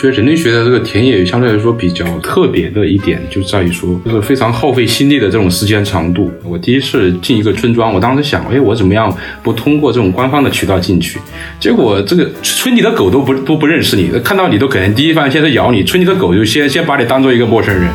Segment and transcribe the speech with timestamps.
[0.00, 6.32] 觉得人类学的这个田野相对来说比较特别的一点，就在于说，就是非常耗费心力的这种时间长度。
[6.42, 11.18] 我第一次进一个村庄，我当时想，哎，我怎么样不通过这种官方的渠道进去？
[11.58, 17.86] 结果这个村里的狗都不都不认识你，看到你都可能第一反应先是咬你，村里的狗就先先把你当做一个陌生人。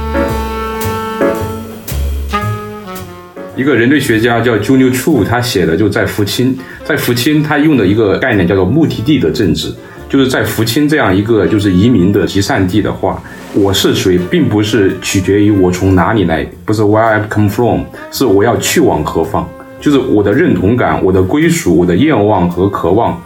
[3.58, 9.74] 一个人类学家叫 Junio Chu，他写的就在福清，在福清他用的一个概念叫做目的地的政治。
[10.08, 13.22] 就是在福清这样一个就是移民的集散地的话，
[13.54, 17.81] 我是谁，并不是取决于我从哪里来，不是 where I come from，
[18.12, 19.45] 是我要去往何方，
[19.81, 23.20] 就是我的认同感、我的归属、我的愿望和渴望，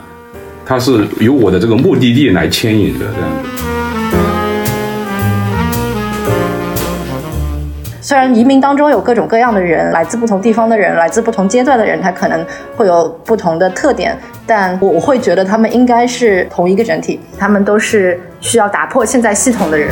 [0.66, 3.69] 它是由我的这个目的地来牵引的这样子。
[8.10, 12.44] 虽然移民当中有各种各样的人，来自不同地方的人，来自不同阶段的人，他可能
[12.76, 19.92] 会有不同的特点，但我会觉得他们应该是同一个整体，他们都是需要打破现在系统的人。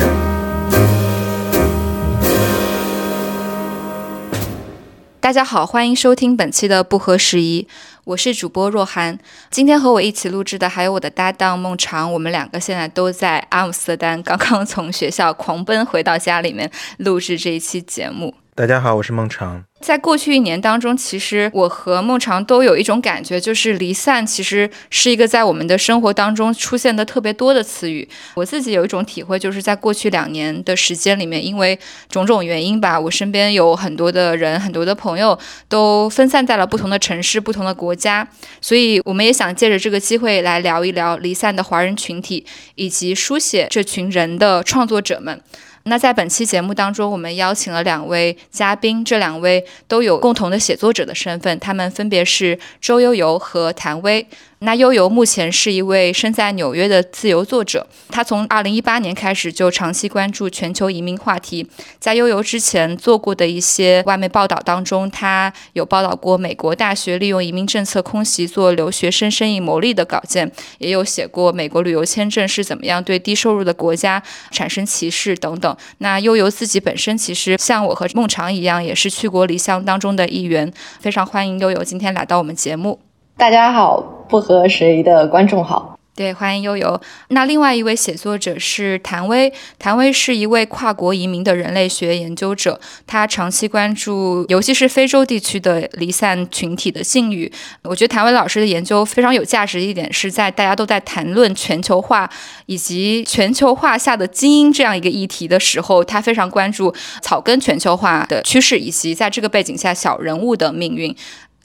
[5.28, 7.68] 大家好，欢迎收听本期的不合时宜。
[8.04, 9.18] 我是主播若涵，
[9.50, 18.34] 今天和我一起录制的还有我的搭档孟长，我们两个现在都在阿姆斯特丹，刚刚从学校狂奔回到家里面录制这一期节目。
[18.54, 19.67] 大家好，我是孟长。
[19.80, 28.06] 在过去一年当中，其实我和孟长都有一种感觉，就是离散其实是一个在我们的生活当中出现的特别多的词语。
[28.34, 31.78] 我自己有一种体会，就是在过去两年的时间里面，因为
[32.10, 38.28] 种种原因吧，我身边有很多的人，很多的朋友都分散在了不同的城市、不同的国家，
[38.60, 45.40] 所以我们也想借着这个机会来聊一聊离散的华人群体，以及书写这群人的创作者们。
[45.88, 54.26] 那在本期节目当中，我们邀请了两位嘉宾，这两位都有共同的写作者的身份，他们分别是周悠悠和谭威。
[54.60, 61.68] 那悠悠目前是一位身在纽约的自由作者，他从二零一八年开始就长期关注全球移民话题。
[62.00, 75.76] 在悠悠之前做过的一些外媒报道当中，他有报道过美国大学利用移民政策空袭做留学生生意牟利的稿件，也有写过美国旅游签证是怎么样对低收入的国家产生歧视等等。
[75.98, 83.07] 那悠悠自己本身其实像我和孟尝一样，也是去国离乡当中的一员，非常欢迎悠悠今天来到我们节目。
[83.38, 85.96] 大家好，不合时宜的观众好。
[86.16, 87.00] 对，欢迎悠悠。
[87.28, 97.52] 那另外一位写作者是谭威，谭威是一位跨国移民的人类学研究者，他长期关注，尤其是非洲地区的离散群体的境遇。
[97.84, 102.28] 我觉得谭威老师的研究非常有价值一点，是在大家都在谈论全球化
[102.66, 111.14] 以及全球化下的精英这样一个议题的时候，他非常关注草根全球化的趋势，以及在这个背景下小人物的命运。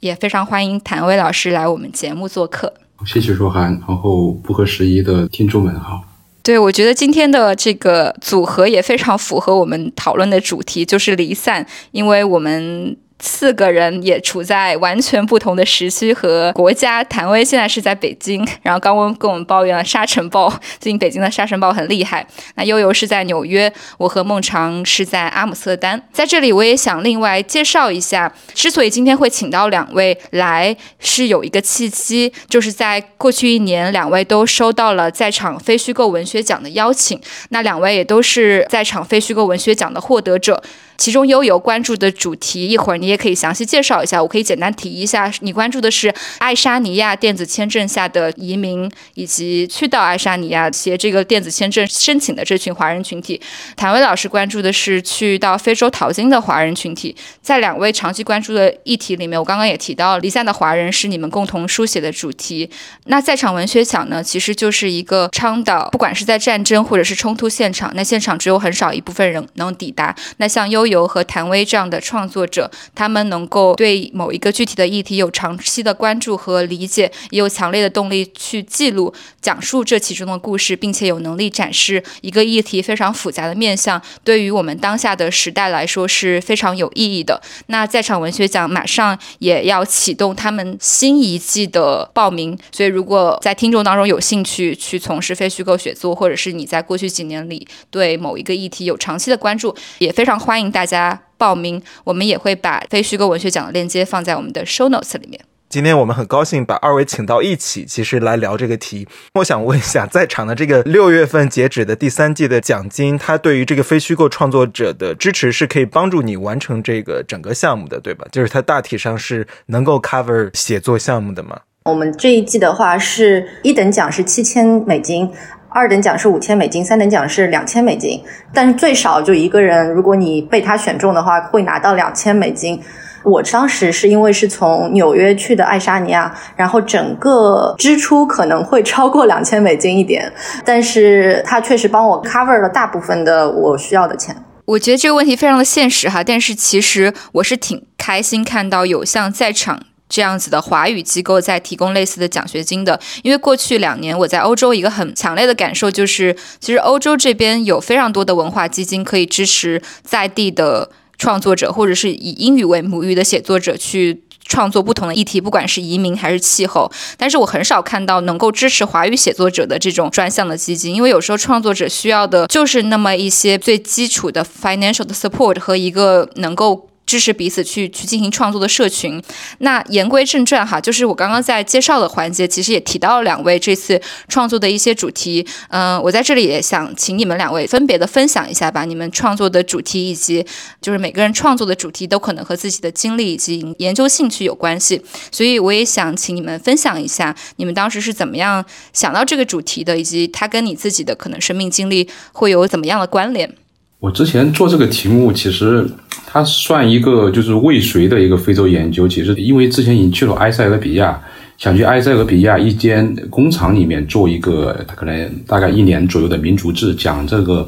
[0.04, 2.74] 也非常欢迎谭威老师来我们节目做客。
[3.06, 6.04] 谢谢若涵，然后不合时宜的听众们好。
[6.44, 12.98] 对，我觉得今天的这个组合也非常符合我们讨论的主题，就是离散，因为我们。
[13.26, 17.02] 四个人也处在完全不同的时区和国家。
[17.06, 22.28] 谭威现在是在北京， 然后刚刚跟我们抱怨了沙尘暴， 最近北京的沙尘暴很厉害。
[22.56, 26.02] 那悠悠是在纽约，我和孟尝是在阿姆斯特丹。
[26.12, 37.18] 在这里，我也想另外介绍一下，之所以今天会请到两位来，是有一个契机，就是在过去一年，两位都收到了在场非虚构文学奖的邀请。
[37.50, 40.62] 那两位也都是在场非虚构文学奖的获得者。
[40.98, 44.22] 其中悠悠关注的主题，一会儿你也可以详细介绍一下。
[44.22, 53.42] 我可以简单提一下，你关注的是爱沙尼亚电子签证下的移民，以及去到爱沙尼亚写这个电子签证申请的这群华人群体。
[53.76, 57.16] 谭威老师关注的是去到非洲淘金的华人群体。
[57.42, 62.70] 在两位长期关注的议题里面，我刚刚也提到，离散的华人是你们共同书写的主题。
[63.06, 70.16] 那在场文学奖呢，其实就是一个倡导，不管是在战争或者是冲突现场，那现场只有很少一部分人能抵达。
[70.38, 70.94] 那像悠悠。
[70.94, 79.12] 游和谭威这样的创作者，他们能够对某一个具体的议题有长期的关注和理解，也有强烈的动力去记录、
[79.42, 87.42] 讲述这其中的故事，并且有能力展示一个议题非常复杂的面向，对于我们当下的时代来说是非常有意义的。
[87.66, 100.84] 那在场文学奖马上也要启动他们新一季的报名，所以如果在听众当中有兴趣去从事非虚构写作，或者是你在过去几年里对某一个议题有长期的关注，也非常欢迎大。
[100.86, 105.40] 家报名，我们也会把非虚构文学奖的链接放在我们的 show notes 里面。
[105.70, 109.08] 今天我们很高兴把二位请到一起，其实来聊这个题。
[109.36, 118.28] 我想问一下，在场的这个六月份截止的第三季的奖金，它对于这个非虚构创作者的支持是可以帮助你完成这个整个项目的，对吧？
[118.32, 121.62] 就是它大体上是能够 cover 写作项目的吗？
[121.86, 125.30] 我们这一季的话是一等奖是七千美金，
[125.74, 128.22] 二等奖是五千美金，三等奖是两千美金。
[128.54, 132.82] 但是最少就一个人，如果你被他选中的话，会拿到两千美金。
[133.24, 140.30] 我当时是因为是从纽约去的爱沙尼亚，然后整个支出可能会超过两千美金一点，
[140.66, 144.36] 但是他确实帮我 cover 了大部分的我需要的钱。
[144.66, 149.80] 我觉得这个问题非常的现实哈，但是其实我是挺开心看到有像在场
[150.14, 160.92] 这样子的华语机构在提供类似的奖学金的，因为过去两年我在欧洲一个很强烈的感受就是，其实欧洲这边有非常多的文化基金可以支持在地的。
[161.16, 166.92] 创作者，或者是以英语为母语的写作者去创作不同的议题，不管是移民还是气候。
[167.18, 176.90] 但是我很少看到能够支持华语写作者的这种专项的基金，因为有时候创作者需要的就是那么一些最基础的 financial 的 support 和一个能够。
[177.06, 179.22] 支持彼此去去进行创作的社群。
[179.60, 185.46] 那言归正传哈，就是我刚刚在介绍的环节，其实也提到了两位这次创作的一些主题。
[185.70, 190.46] 嗯，我在这里也想请你们两位分别的分享一下吧，你们创作的主题以及
[190.82, 195.02] 就是每个人创作的主题都可能和自己的经历以及研究兴趣有关系。
[195.32, 198.64] 所以我也想请你们分享一下，你们当时是怎么样
[198.94, 203.63] 想到这个主题的，以及它跟你自己的可能生命经历会有怎么样的关联。
[204.04, 205.90] 我之前做这个题目，其实
[206.28, 209.08] 它算一个就是未遂的一个非洲研究。
[209.08, 211.18] 其实因为之前已经去了埃塞俄比亚，
[211.58, 217.66] 想去埃塞俄比亚一间工厂里面做一个，可能大概一年左右的民族志，讲这个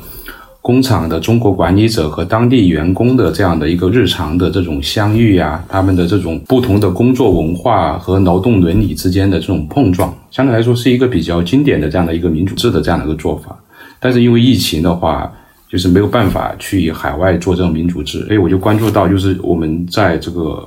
[0.60, 13.58] 工厂的中国管理者和当地员工的这样的一个日常的这种相遇呀，他们的这种不同的工作文化和劳动伦理之间的这种碰撞，相对来说是一个比较经典的这样的一个民主制的这样的一个做法。
[14.02, 15.31] 但是因为疫情的话，
[15.75, 20.66] 就是没有办法去海外做这种民主制，所以我就关注到，就是我们在这个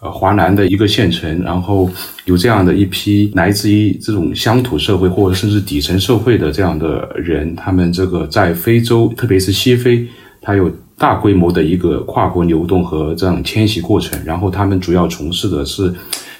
[0.00, 1.90] 呃华南的一个县城，然后
[2.24, 10.08] 有这样的一批来自于这种乡土社会或者甚至底层社会的这样的人，他们这个在非洲，特别是西非，
[10.40, 15.92] 它有大规模的一个跨国流动和这样迁徙过程，然后他们主要从事的是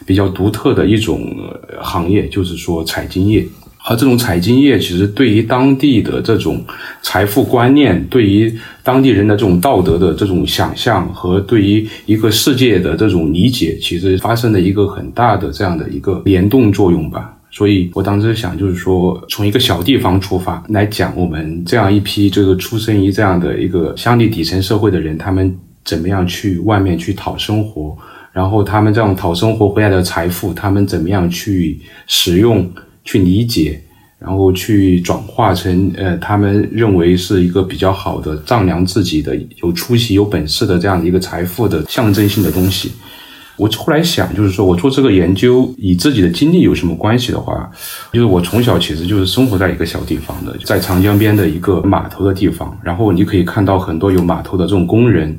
[0.07, 1.37] 比较独特的一种
[1.83, 3.47] 行业，就是说采金业。
[3.89, 6.65] 而这种采金业，其实对于当地的这种
[7.03, 8.53] 财富观念，对于
[8.83, 17.33] 当地人的这种道德的这种想象，和对于一个世界的这种理解，其实发生了一个很大的这样的一个联动作用吧。
[17.49, 27.97] 所以我当时想，就是说，从一个小地方出发来讲，我们这样一批这个出生于这样的一个乡里底层社会的人，他们怎么样去外面去讨生活，
[28.33, 32.69] 然后他们这样讨生活回来的财富，他们怎么样去使用。
[33.07, 33.81] 去理解，
[34.19, 42.93] 然后去转化成呃，他们认为是一个比较好的丈量自己的有出息、有本事的这样的一个财富的象征性的东西。
[43.57, 47.71] 我后来想，就是说我做这个研究，与自己的经历有什么关系的话，
[48.13, 55.35] 就是我从小其实就是生活在一个小地方的，在长江边的一个码头的地方，然后你可以看到很多有码头的这种工人，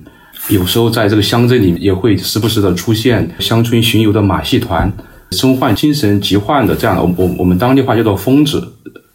[0.49, 4.91] 有时候在这个乡镇里也会时不时的出现乡村巡游的马戏团。
[5.31, 8.65] 身患精神疾患的这样的，我我们当地话叫做疯子，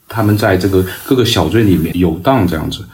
[0.08, 2.84] 他们在这个各个小镇里面游荡这样子，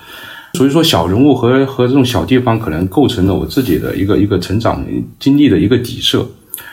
[0.55, 4.85] 所以说小人物和和这种小地方可能构成了我自己的一个一个成长
[5.19, 6.27] 经历的一个底色。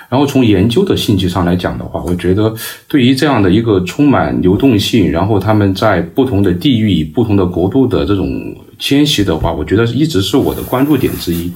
[0.08, 2.54] 然后从研究的兴趣上来讲的话，我觉得
[2.88, 11.52] 对于这样的一个充满流动性，然后他们在不同的地域、不同的国度的这种迁徙的话，我觉得一直是我的关注点之一。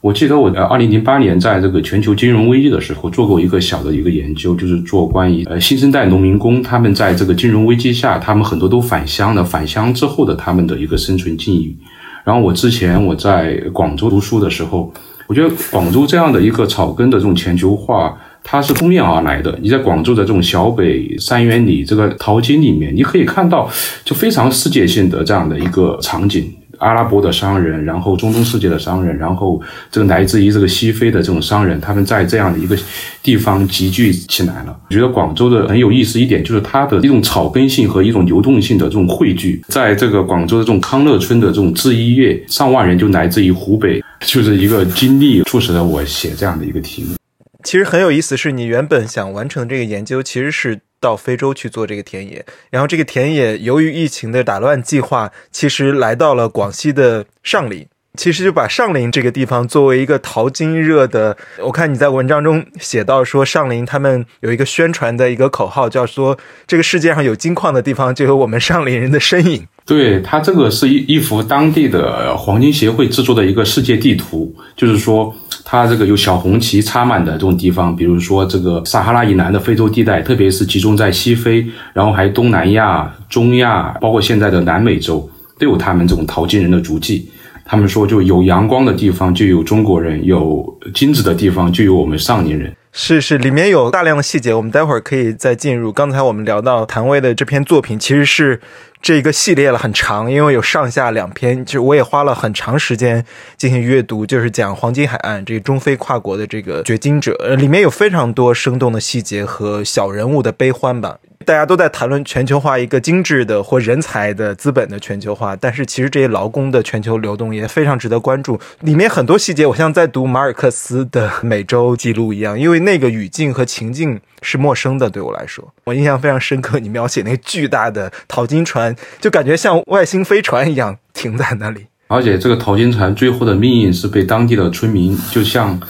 [0.00, 11.76] 我记得我呃，二零零八年在这个全球金融危机的时候做过一个小的一个研究，就是做关于呃新生代农民工他们在这个金融危机下，他们很多都返乡的，返乡之后的他们的一个生存境遇。
[12.24, 14.90] 然后我之前我在广州读书的时候，
[15.26, 19.58] 我觉得广州这样的一个草根的这种全球化，它是扑面而来的。
[19.60, 23.70] 你在广州的这种小北三元里这个淘金里面，你可以看到
[24.02, 26.50] 就非常世界性的这样的一个场景。
[26.80, 29.60] 阿拉伯的商人，然后中东世界的商人，然后
[29.90, 32.76] 这个来自于这个西非的这种商人，他们在这样的一个
[33.22, 34.76] 地方集聚起来了。
[34.88, 39.62] 我觉得广州的很有意思一点，就是它的一种草根性和一种流动性的这种汇聚。
[39.68, 47.19] 在这个广州的这种康乐村的这种制衣业，上万人就来自于湖北，就是一个经历促使了我写这样的一个题目。
[47.62, 50.80] 其实很有意思，是你原本想完成这个研究，其实是。
[51.02, 57.86] 到非洲去做这个田野，然后这个田野由于疫情的打乱计划，其实来到了广西的上林。
[58.18, 66.36] 其实就把上林这个地方作为一个淘金热的，我看你在文章中写到说，上林他们有一个宣传的一个口号，叫说
[66.66, 69.66] 这个世界上有金矿的地方就有我们上林人的身影。
[69.90, 85.28] 对，它这个是一一幅当地的黄金协会制作的一个世界地图，就是说它这个有小红旗插满的这种地方，比如说这个撒哈拉以南的非洲地带，特别是集中在西非，然后还东南亚、中亚，包括现在的南美洲，
[85.58, 87.28] 都有他们这种淘金人的足迹。
[87.64, 92.72] 他们说，就有阳光的地方就有中国人，有金子的地方就有我们上年人。
[92.92, 95.92] 是是，里面有大量的细节，我们待会儿可以再进入。
[95.92, 98.60] 刚才我们聊到谭威的这篇作品，其实是
[99.02, 103.24] 这个系列了很长，因为有上下两篇，就我也花了很长时间
[103.56, 111.16] 进行阅读，就是讲黄金海岸这个中非跨国的这个掘金者，呃，里面有非常多生动的细节和小人物的悲欢吧。
[111.46, 118.60] 大家都在谈论全球化一个精致的或人才的资本的全球化，但是其实这些劳工的全球流动也非常值得关注。
[118.80, 126.78] 里面很多细节，我像在读马尔克斯的《美洲记录》一样，因为那个语境和情境是陌生的，对我来说，我印象非常深刻。
[126.78, 131.86] 你描写那个巨大的淘金船，就感觉像外星飞船一样停在那里。
[132.08, 135.80] 而且这个淘金船最后的命运是被当地的村民就像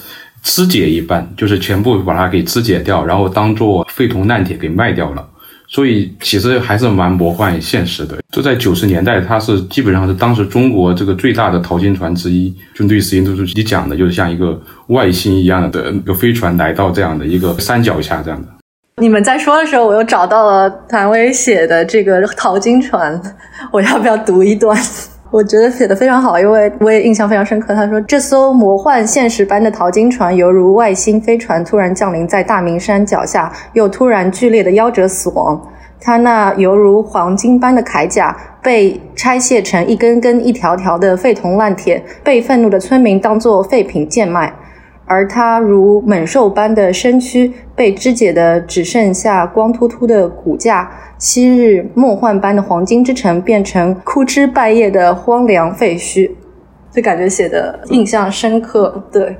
[0.42, 5.28] 肢解一般，就是全部把它给肢解掉，然后当做废铜烂铁给卖掉了。
[5.72, 8.18] 所以其实还是蛮魔幻现实的。
[8.32, 12.52] 就在九十年代，它是基本上是当时中国这个最大的淘金船之一。
[12.74, 18.48] 军队实验都是你讲的，就是像一个外星一样的一个飞船来到这样的一个山脚下这样的。
[18.96, 23.18] 你们在说的时候，我又找到了谭维写的这个淘金船，
[23.72, 24.76] 我要不要读一段？
[25.30, 27.72] 我觉得写的非常好，因为我也印象非常深刻。
[27.72, 35.60] 他说：“这艘魔幻现实般的淘金船，犹如外星飞船突然降临在大明山脚下，又突然剧烈的夭折死亡。
[36.00, 44.52] 他那犹如黄金般的铠甲被拆卸成一根根、一条条的废铜烂铁，被愤怒的村民当作废品贱卖。”
[45.10, 50.88] 而它如猛兽般的身躯被肢解的只剩下光秃秃的骨架，
[51.18, 56.30] 昔日梦幻般的黄金之城变成枯枝败叶的荒凉废墟，
[56.92, 59.02] 就感觉写的印象深刻。
[59.10, 59.36] 对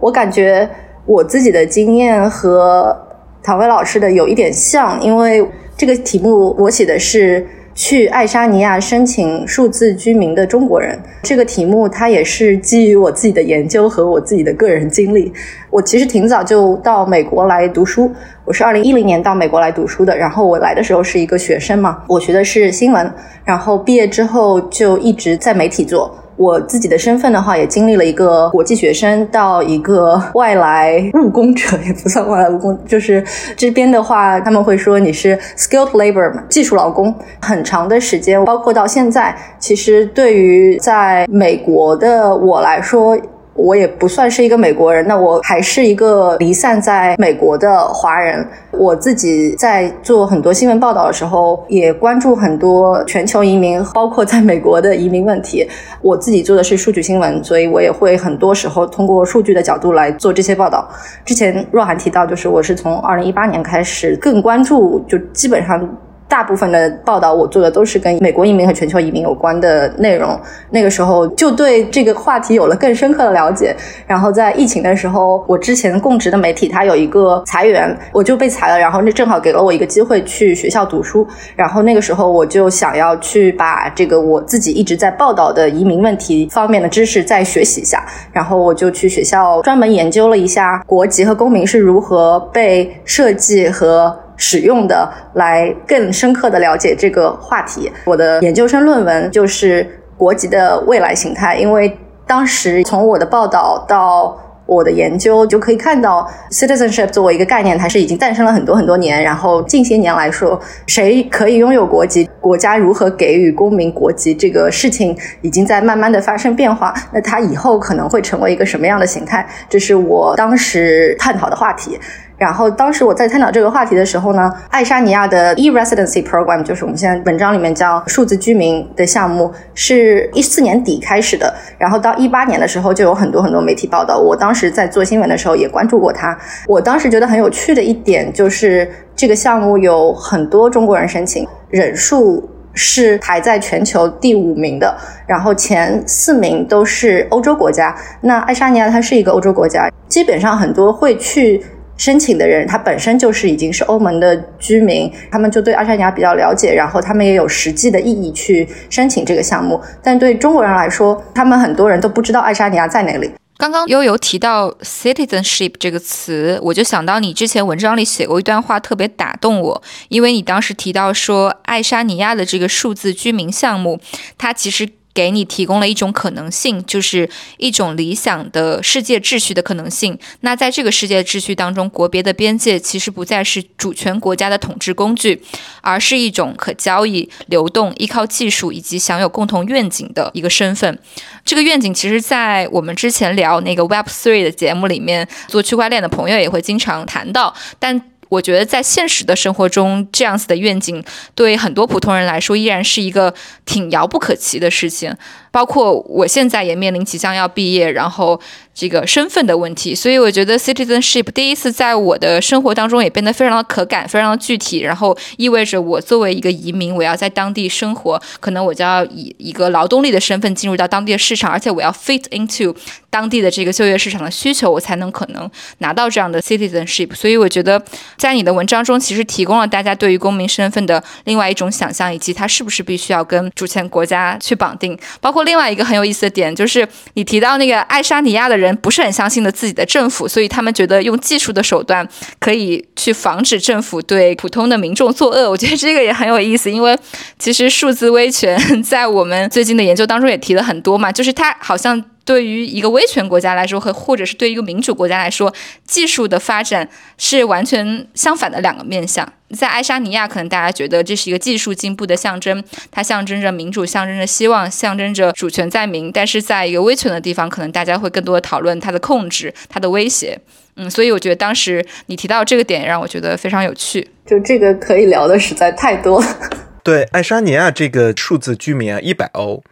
[0.00, 0.68] 我感觉
[1.06, 2.96] 我自己的经验和
[3.40, 7.46] 唐薇老师的有一点像，因为这个题目我写的是。
[7.74, 15.32] 去爱沙尼亚申请数字居民的中国人，这个题目它也是基于我自己的研究和我自己的个人经历。
[15.70, 18.12] 我其实挺早就到美国来读书，
[18.44, 20.16] 我是二零一零年到美国来读书的。
[20.16, 23.12] 然后我来的时候是一个学生嘛，我学的是新闻，
[23.44, 26.16] 然后毕业之后就一直在媒体做。
[26.36, 33.24] 我自己的身份的话，也经历了一个国际学生到一个外来务工者，也不算外来务工，就是
[33.56, 37.14] 这边的话，他们会说你是 skilled labor 嘛，技术劳工。
[37.40, 43.16] 很长的时间，包括到现在，其实对于在美国的我来说。
[43.54, 48.46] 我也不算是一个美国人，那我还是一个离散在美国的华人。
[48.72, 55.66] 我自己在做很多新闻报道的时候，也关注很多全球移民，包括在美国的移民问题。
[56.02, 60.88] 我自己做的是数据新闻，所以我也会很多时候通过数据的角度来做这些报道。
[61.24, 65.88] 之前若涵提到，就是我是从二零一八年开始更关注，就基本上。
[66.34, 70.36] 大部分的报道我做的都是跟美国移民和全球移民有关的内容。
[70.70, 73.72] 那个时候就对这个话题有了更深刻的了解。
[74.04, 78.76] 然后在疫情的时候，我之前供职的媒体它有一个裁员，我就被裁了。
[78.76, 81.24] 然后那正好给了我一个机会去学校读书。
[81.54, 88.04] 然后那个时候我就想要去把这个我自己一直在报道的移民问题方面的知识再学习一下。
[88.32, 94.23] 然后我就去学校专门研究了一下国籍和公民是如何被设计和。
[94.36, 97.90] 使用的来更深刻的了解这个话题。
[98.04, 99.86] 我的研究生论文就是
[100.16, 109.22] 国籍的未来形态，因为当时从我的报道到我的研究就可以看到，citizenship 作为一个概念，它是已经诞生了很多很多年。
[109.22, 116.94] 然后近些年来说，谁可以拥有国籍，国家如何给予公民国籍，这个事情已经在慢慢的发生变化。
[117.12, 119.46] 那它以后可能会成为一个什么样的形态？
[119.68, 122.00] 这是我当时探讨的话题。
[122.36, 131.54] 然后当时我在探讨这个话题的时候呢，爱沙尼亚的 e-residency program 就是我们现在文章里面叫数字居民的项目，是一四年底开始的。
[131.78, 134.18] 然后到一八年的时候，就有很多很多媒体报道。
[134.18, 136.36] 我当时在做新闻的时候也关注过它。
[136.66, 144.92] 我当时觉得很有趣的一点就是，这个项目有很多中国人申请，人数是排在全球第五名的，
[145.28, 147.94] 然后前四名都是欧洲国家。
[148.22, 151.64] 那爱沙尼亚它是一个欧洲国家，基本上很多会去。
[151.96, 159.80] 申请的人他本身就是已经是欧盟的居民，他们就对爱沙尼亚比较了解，然后他们也有实际的意义去申请这个项目。
[160.02, 163.30] 但对中国人来说，他们很多人都不知道爱沙尼亚在哪里。
[163.56, 169.82] 刚刚悠悠提到 citizenship 这个词，我就想到你之前文章里写过一段话，特别打动我。
[170.08, 174.00] 因为你当时提到说，爱沙尼亚的这个数字居民项目，
[174.36, 174.88] 它其实。
[175.14, 180.18] 给你提供了一种可能性，就是一种理想的世界秩序的可能性。
[180.40, 185.40] 那在这个世界秩序当中，国别的边界其实不再是主权国家的统治工具，
[185.80, 190.98] 而是一种可交易、流动、依靠技术以及享有共同愿景的一个身份。
[191.44, 198.02] 这个愿景其实，在我们之前聊那个 Web Three 的节目里面，做区块链的朋友也会经常谈到，但。
[198.34, 201.02] 我觉得在现实的生活中，这样子的愿景
[201.34, 203.32] 对很多普通人来说，依然是一个
[203.64, 205.16] 挺遥不可及的事情。
[205.54, 208.40] 包括我现在也面临即将要毕业，然后
[208.74, 222.74] 这个身份的问题，所以我觉得 citizenship 第一次在我的生活当中也变得非常的可感，非常的具体，然后意味着我作为一个移民，我要在当地生活，可能我就要以一个劳动力的身份进入到当地的市场，而且我要 fit into
[223.08, 227.14] 当地的这个就业市场的需求，我才能可能拿到这样的 citizenship。
[227.14, 227.80] 所以我觉得
[228.16, 235.43] 在你的文章中，其实提供了大家对于公民身份的另外一种想象，以及它是不是必须要跟主权国家去绑定，包括。
[235.44, 242.06] 另外一个很有意思的点就是，你提到那个爱沙尼亚的人不是很相信的自己的政府，所以他们觉得用技术的手段
[242.40, 245.48] 可以去防止政府对普通的民众作恶。
[245.48, 246.98] 我觉得这个也很有意思，因为
[247.38, 252.02] 其实数字威权在我们最近的研究当中也提了很多嘛，就是它好像。
[252.24, 255.52] 对于一个威权国家来说，和或者是对于一个民主国家来说，
[255.86, 256.88] 技术的发展
[257.18, 259.30] 是完全相反的两个面向。
[259.54, 266.10] 在爱沙尼亚，可能大家觉得这是一个技术进步的象征，它象征着民主，象征着希望，象征着主权在民。
[266.10, 270.40] 但是在一个威权的地方，可能大家会更多的讨论它的控制、它的威胁。
[270.76, 274.08] 嗯，所以我觉得当时你提到这个点，让我觉得非常有趣。
[274.26, 276.24] 就这个可以聊的实在太多。
[276.82, 279.62] 对，爱沙尼亚这个数字居民啊，一百欧。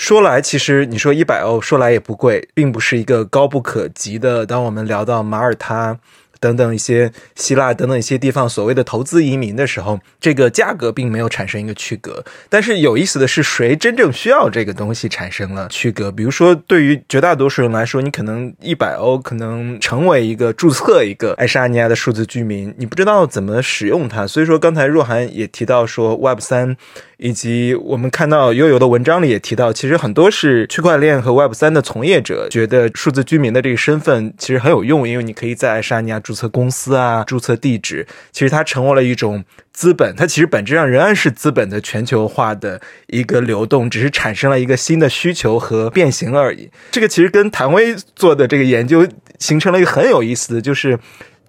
[0.00, 4.46] 说来，其实你说一百欧，说来也不贵，并不是一个高不可及的。
[4.46, 5.98] 当我们聊到马耳他。
[6.40, 12.24] 等等一些希腊等等一些地方所谓的投资移民的时候，这个价格并没有产生一个区隔。
[12.48, 16.10] 但是有意思的是，谁真正需要这个东西产生了区隔？
[16.10, 24.26] 比如说，对于绝大多数人来说，你可能一百欧可能成为一个注册一个爱沙尼亚的数字居民，你不知道怎么使用它。
[24.26, 26.76] 所以说，刚才若涵也提到说，Web 三。
[27.22, 46.70] 以及我们看到悠悠的文章里也提到，其实很多是区块链和 Web 三的从业者觉得数字居民的这个身份其实很有用，因为你可以在爱沙尼亚注册公司啊，注册地址，其实它成为了一种资本，它其实本质上仍然是资本的全球化的一个流动，只是产生了一个新的需求和变形而已。
[46.92, 49.04] 这个其实跟谭威做的这个研究
[49.40, 50.96] 形成了一个很有意思的就是。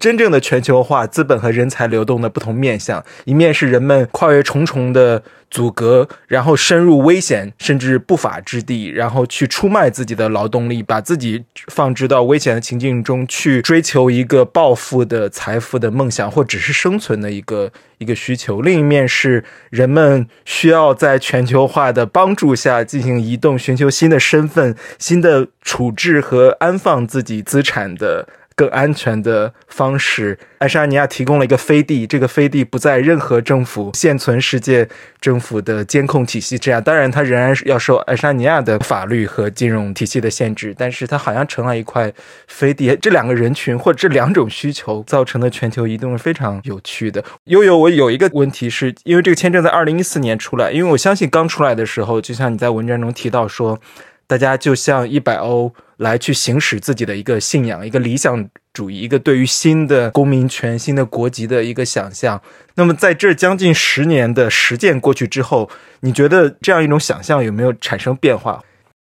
[0.01, 18.63] 真正的全球化资本和人才流动的不同面向，一面是人们跨越重重的阻隔，然后深入危险甚至不法之地，然后去出卖自己的劳动力，把自己放置到危险的情境中去追求一个暴富的财富的梦想，或只是生存的一个一个需求。
[18.63, 28.27] 另一面是人们需要在全球化的帮助下进行移动，寻求新的身份、新的处置和安放自己资产的。
[28.55, 34.87] 更安全的方式，爱沙尼亚提供了一个飞地，这个飞地不在任何政府现存世界
[35.19, 42.11] 政府的监控体系之下，当然它仍然是要受爱沙尼亚的法律和金融体系的限制，但是它好像成了一块
[42.47, 42.95] 飞地。
[43.01, 47.23] 这两个人群或者这两种需求造成的全球移动是非常有趣的。
[47.45, 53.79] 悠悠，我有一个问题，是因为这个签证在二零一四年出来，因为我相信刚出来的时候，就像你在文章中提到说，
[54.27, 55.73] 大家就像一百欧。
[56.01, 62.41] 来去行使自己的一个信仰、一个理想主义、一个对于新的公民权、新的国籍的一个想象。
[62.73, 68.63] 那么，在这将近十年的实践过去之后，你觉得这样一种想象有没有产生变化？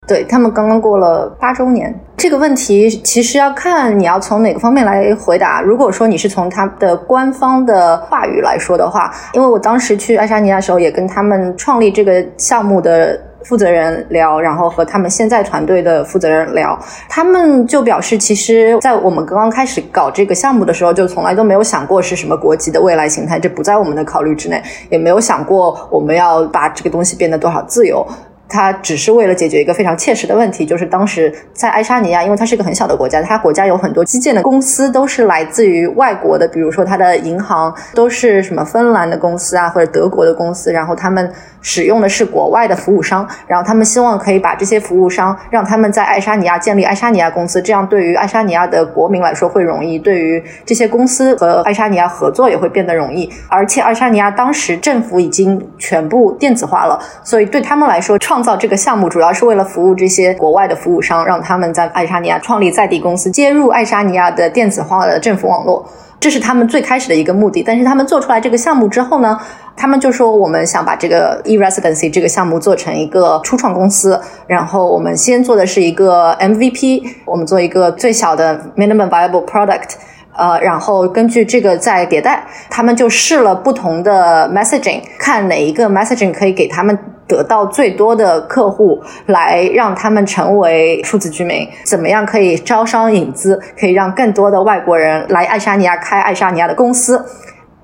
[0.06, 5.62] 对他们刚刚过了八周年，这个问题其实要看你要从哪个方面来回答。
[5.62, 13.20] 如果说你是从他的官方的话语来说的话，因为我当时去爱沙尼亚的时候，也跟他们创立这个项目的。
[13.44, 16.78] 负责人聊，然后和他们现在团队的负责人聊，
[17.10, 28.02] 他们就表示，其实，在我们刚刚开始搞这个项目的时候，就从来都没有想过是什么国籍的未来形态，这不在我们的考虑之内，也没有想过我们要把这个东西变得多少自由。
[28.48, 41.33] 它只是为了解决一个非常切实的问题，就是当时在爱沙尼亚，因为它是一个很小的国家，它国家有很多基建的公司都是来自于外国的，比如说它的银行都是什么芬兰的公司啊，或者德国的公司，然后他们
[41.64, 65.88] 使用的是国外的服务商，然后他们希望可以把这些服务商让他们在爱沙尼亚建立爱沙尼亚公司，这样对于爱沙尼亚的国民来说会容易，对于这些公司和爱沙尼亚合作也会变得容易，而且爱沙尼亚当时政府已经全部电子化了，所以对他们来说创造这个项目主要是为了服务这些国外的服务商，让他们在爱沙尼亚创立在地公司，接入爱沙尼亚的电子化的政府网络。
[66.24, 69.38] 这是他们最开始的一个目的，但是他们做出来这个项目之后呢，
[69.76, 79.90] 他们就说我们想把这个 e-residency 这个项目做成一个初创公司，然后我们先做的是一个 MVP，我们做一个最小的 minimum viable product。
[80.37, 91.68] 呃，然后根据这个再迭代，他们就试了不同的 messaging，看哪一个 messaging 可以给他们得到最多的客户，来让他们成为数字居民。
[91.85, 97.25] 怎么样可以招商引资，可以让更多的外国人来爱沙尼亚开爱沙尼亚的公司？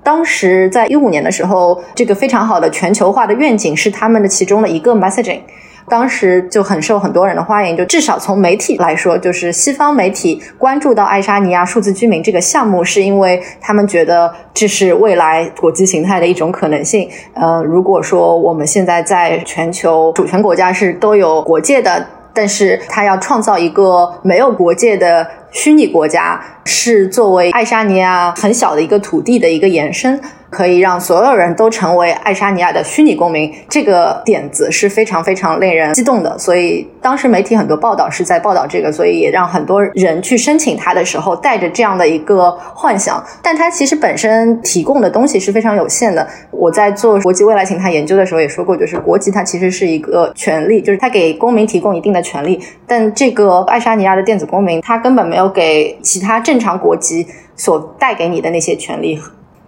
[0.03, 5.39] 当时在一五年的时候，这个非常好的全球化的愿景是他们的其中的一个 messaging。
[5.91, 17.09] 当时就很受很多人的欢迎，就至少从媒体来说，就是西方媒体关注到爱沙尼亚数字居民这个项目，是因为他们觉得这是未来国际形态的一种可能性。
[17.33, 30.19] 呃，如果说我们现在在全球主权国家是都有国界的，但是他要创造一个没有国界的虚拟国家，是作为爱沙尼亚很小的一个土地的一个延伸。
[30.49, 36.37] 可以让所有人都成为爱沙尼亚的虚拟公民，这个点子是非常非常令人激动的。
[36.37, 43.23] 所以当时媒体很多报道是在报道这个，所以也让很多人去申请它的时候带着这样的一个幻想。
[43.41, 46.27] 但它其实本身提供的东西是非常有限的。
[46.51, 52.59] 我在做国际未来形态研究的时候也说过，就是国籍它其实是一个权利，就是它给公民提供一定的权利。
[52.85, 59.19] 但这个爱沙尼亚的电子公民，它根本没有有给其他正常国籍所带给你的那些权利。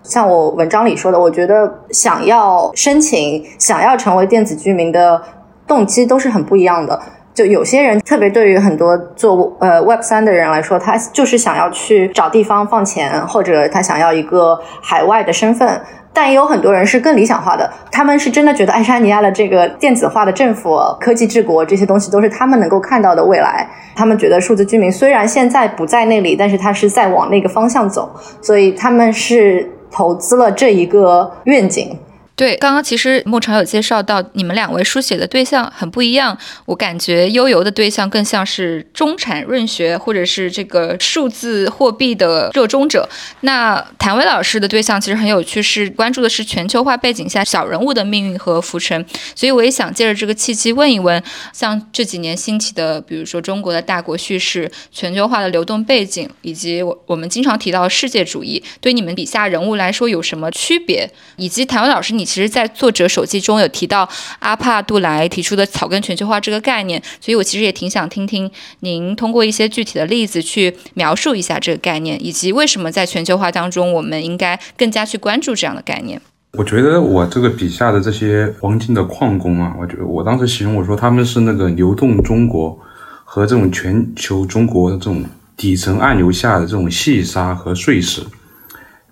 [0.03, 5.21] 像我文章里说的，我觉得想要申请、想要成为电子居民的
[5.65, 7.01] 动机都是很不一样的。
[7.33, 15.81] 就有些人，特别对于很多做呃 Web 三的人来说，他就是想要去找地方放钱，或者他想要一个海外的身份。
[16.13, 23.67] 但也有很多人是更理想化的，他们是真的觉得爱沙尼亚的这个电子化的政府、科技治国这些东西都是他们能够看到的未来。
[23.95, 28.09] 他们觉得数字居民虽然现在不在那里，但是他是在往那个方向走，
[28.41, 29.69] 所以他们是。
[29.95, 31.95] 投资了这一个愿景。
[32.35, 36.35] 对，刚刚其实牧场有介绍到，你们两位书写的对象很不一样。
[36.65, 43.07] 我感觉悠游的对象更像是中产润学，或者是这个数字货币的热衷者。
[43.41, 49.05] 那谭威老师的对象其实很有趣，是关注的是全球化背景下小人物的命运和浮沉。
[49.35, 51.21] 所以我也想借着这个契机问一问，
[51.53, 61.07] 像这几年兴起的，比如说中国的大国叙事、全球化的流动背景，以及我我们经常提到的世界主义，对你们笔下人物来说有什么区别？
[61.35, 62.22] 以及谭威老师你。
[62.25, 64.07] 其实，在作者手记中有提到
[64.39, 68.49] 阿帕杜莱提出的草根全球化这个概念，所以我其实也挺想听听
[68.81, 76.21] 您通过一些具体的例子去描述一下这个概念，以及为什么在全球化当中，我们应该更加去关注这样的概念。
[76.57, 82.79] 我觉得我这个笔下的这些黄金的矿工啊，我觉得我当时形容我说他们是那个流动中国
[83.23, 85.25] 和这种全球中国的这种
[85.57, 88.21] 底层暗流下的这种细沙和碎石。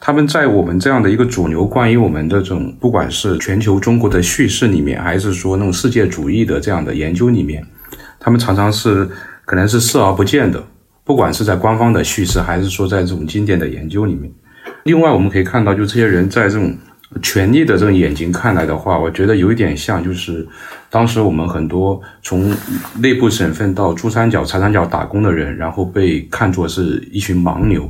[0.03, 7.63] 他们在我们这样的一个主流关于我们的这种，不管是全球中国的叙事里面，还是说那种世界主义的这样的研究里面，
[8.19, 9.07] 他们常常是
[9.45, 10.61] 可能是视而不见的。
[11.03, 14.31] 不管是在官方的叙事，还是说在这种经典的研究里面。
[14.85, 16.75] 另外，我们可以看到，就这些人在这种
[17.21, 20.47] 权力的这种眼睛看来的话，我觉得有一点像，就是
[20.89, 22.51] 当时我们很多从
[22.97, 27.87] 内部省份到珠三角、长三角打工的人，然后被看作是一群盲流。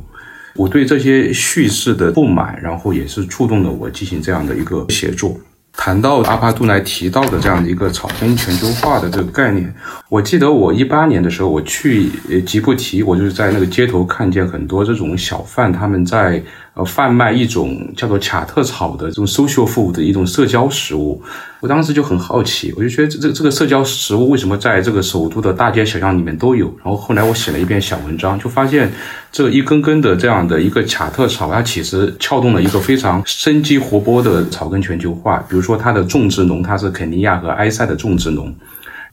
[0.55, 5.39] 我对这些叙事的不满，然后也是触动了我进行这样的一个写作。
[5.73, 9.73] 谈到阿帕杜来提到的这样的一个草根全球化的这个概念，
[10.09, 12.09] 我记得我一八年的时候我去
[12.45, 16.43] 吉布提，我就是在那个街头看见很多这种小贩，他们在。
[16.73, 21.21] 呃，贩卖一种叫做卡特草的这种 social food 的一种社交食物，
[21.59, 26.67] 我当时就很好奇，我就觉得这这这个社交食物为什么在这个首都的大街小巷里面都有？
[26.81, 28.89] 然后后来我写了一篇小文章，就发现
[29.33, 35.39] 这一根根的这样的一个卡特草，它其实撬动了一个非常生机活泼的草根全球化。
[35.49, 38.55] 比如说它的种植农，它是肯尼亚和埃塞的种植农，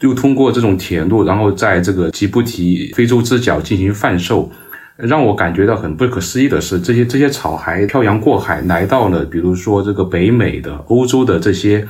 [0.02, 4.48] 又通过这种铁路，然后在这个吉布提非洲之角进行贩售。
[5.06, 11.86] 让我感觉到很不可思议的是，这些这些草还漂洋过海来到了，比如说这个北美的、欧洲的这些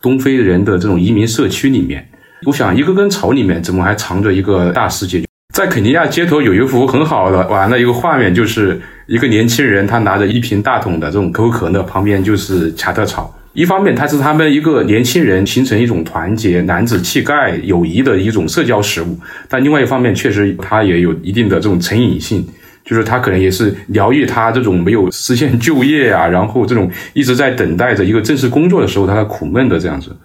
[0.00, 2.08] 东非人的这种移民社区里面。
[2.46, 5.24] 我想，一个根草里面怎么还藏着一个大世界？
[5.52, 13.34] 在肯尼亚街头有一幅很好的玩的一个画面，就是一个年轻人，他拿着一瓶大桶的这种可口可乐，旁边就是卡特草。
[13.54, 19.14] 一方面，它是他们一个年轻人形成一种团结、男子气概、友谊的一种社交食物；
[19.48, 22.46] 但另外一方面，确实它也有一定的这种成瘾性，
[22.84, 30.16] 就是它可能也是疗愈他这种没有实现就业啊，然后这种一直在等待着一个正式工作的时候他的苦闷的这样子。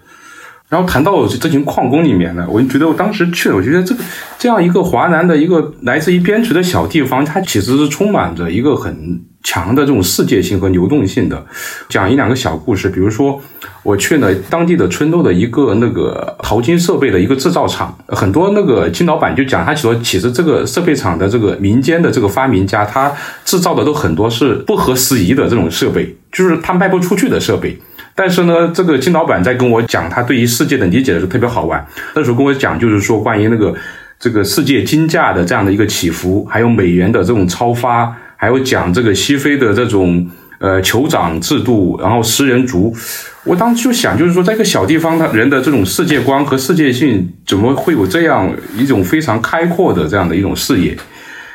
[0.70, 4.04] 然后谈到这群矿工里面呢，我就觉得我当时去了，我觉得这个
[4.38, 11.46] 这样一个华南的一个来自于边陲的小地方，它其实是充满着一个很强的这种世界性和流动性的。
[11.90, 13.42] 讲一两个小故事，比如说
[13.84, 23.12] 我去了当地的春州的一个那个淘金设备的一个制造厂，很多那个金老板就讲，他说其实这个设备厂的这个民间的这个发明家，他
[23.46, 27.78] 制造的都很多是不合时宜的这种设备，就是他卖不出去的设备。
[28.14, 31.86] 但是呢，这个金老板在跟我讲他对于世界的理解的时候特别好玩。
[32.16, 33.72] 那时候跟我讲，就是说关于那个
[34.20, 40.26] 这个世界金价的这样的一个起伏，还有美元的这种超发，还有讲这个西非的这种
[40.60, 42.96] 呃酋长制度，然后食人族。
[43.44, 50.96] 我当时就想，就是说在一个小地方，他人的这种世界观和世界性，怎么会有这样一种非常开阔的这样的一种视野？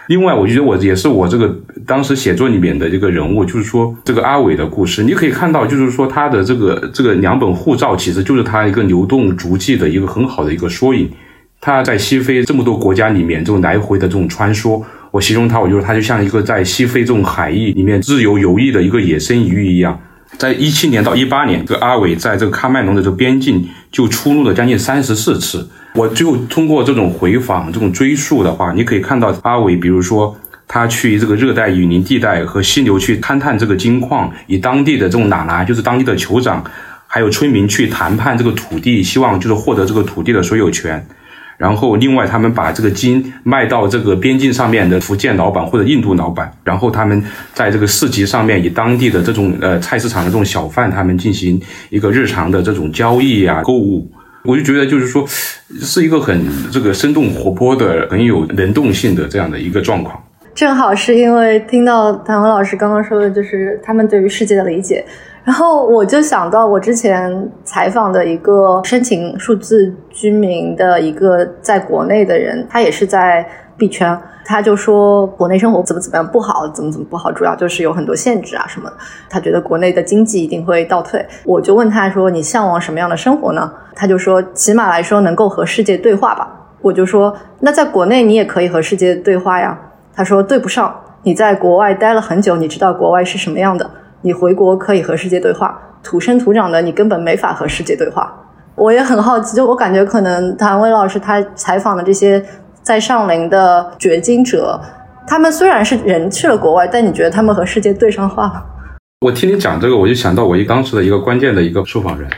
[0.09, 1.55] 另外，我觉得我也是我这个
[1.87, 11.09] 当时写作里面的这个人物，就是说这个阿伟的故事，你可以看到，就是说他的这个这个两本护照，其实就是他一个流动足迹的一个很好的一个缩影。
[11.61, 20.01] 他在西非这么多国家里面，这种来回的这种穿梭，我形容他，我觉得他就像一个在西非这种海域里面自由游弋的一个野生鱼一样。
[20.39, 25.69] 在一七年到一八年，这个阿伟在这个喀麦隆的这个边境就出入了将近三十四次。
[25.95, 30.35] 我就通过这种回访、这种追溯的话，你可以看到阿伟，比如说
[30.67, 36.65] 他去这个热带雨林地带和溪流去勘探这个金矿，与当地的这种哪拿，就是当地的酋长，
[37.07, 41.07] 还有村民去谈判这个土地，希望就是获得这个土地的所有权。
[41.63, 47.23] 然后另外他们把这个金卖到这个边境上面的福建老板或者印度老板，然后他们
[47.55, 54.11] 在这个市集上面以当地的这种呃菜市场的这种小贩，他们进行一个日常的这种交易啊、购物。
[54.45, 55.25] 我就觉得，就是说，
[55.81, 60.21] 是一个很这个生动活泼的、很有能动性的这样的一个状况。
[60.53, 65.05] 正好是因为听到谭文老师刚刚说的，就是他们对于世界的理解，
[65.45, 74.19] 然后我就想到我之前采访的一个申请数字居民的一个在国内的人，他也是在币圈。
[74.45, 78.97] 他就说国内生活怎么怎么样不好，怎么怎么不好，主要就是有很多限制啊什么的。
[79.31, 81.25] 他觉得国内的经济一定会倒退。
[81.45, 86.49] 我就问他说：“你向往什么样的生活呢？”他就说：“起码来说能够和世界对话吧。”
[86.83, 89.79] 我就说：“那在国内你也可以和世界对话呀。”
[90.13, 93.89] 他说：“对不上，你在国外待了很久，你知道国外是什么样的。
[94.23, 98.33] 你回国可以和世界对话，土生土长的你根本没法和世界对话。”
[98.75, 102.45] 我也很好奇，就我感觉可能谭威老师他采访的这些。
[102.83, 104.77] 在上林的掘金者，
[105.25, 108.65] 他们虽然是人去了国外，但你觉得他们和世界对上话吗？
[109.21, 112.29] 我听你讲这个，我就想到我一当时的一个关键的一个受访人，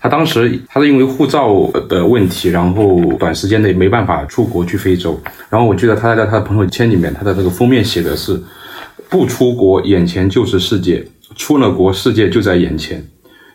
[0.00, 1.50] 他当时他是因为护照
[1.86, 8.40] 的问题，然后短时间内没办法出国去非洲，然后我记得他在他的朋友圈里面，他的那个封面写的是
[9.10, 11.04] “不出国，眼前就是世界；
[11.36, 13.04] 出了国，世界就在眼前”。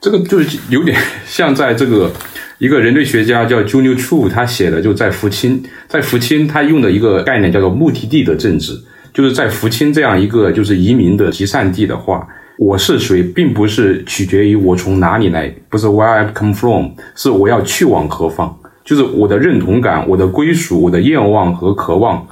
[0.02, 2.12] 这个就是有点 像在这个。
[2.58, 8.72] 一个人类学家叫 Junio Chu，他写的就在福清，在福清他用的一个概念叫做目的地的政治，
[9.14, 12.26] 就是在福清这样一个就是移民的集散地的话，
[12.58, 22.26] 我是谁，并不是取决于我从哪里来，不是 Where I come from，是我要去往何方，就是我的认同感、我的归属、我的愿望和渴望，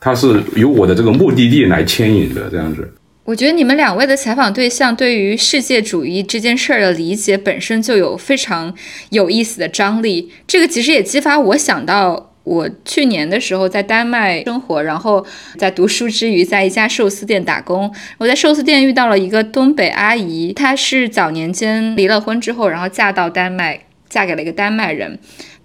[0.00, 2.90] 它是由我的这个目的地来牵引的，这样子。
[3.30, 8.74] 我觉得你们两位的采访对象对于世界主义这件事儿的理解本身就有非常
[9.10, 10.32] 有意思的张力。
[10.48, 15.24] 这个其实也激发我想到，我去年的时候在丹麦生活，然后
[15.56, 17.94] 在读书之余在一家寿司店打工。
[18.18, 25.20] 我在寿司店遇到了一个东北阿姨，她是早年间离了婚之后，然后嫁到丹麦，嫁给了一个丹麦人。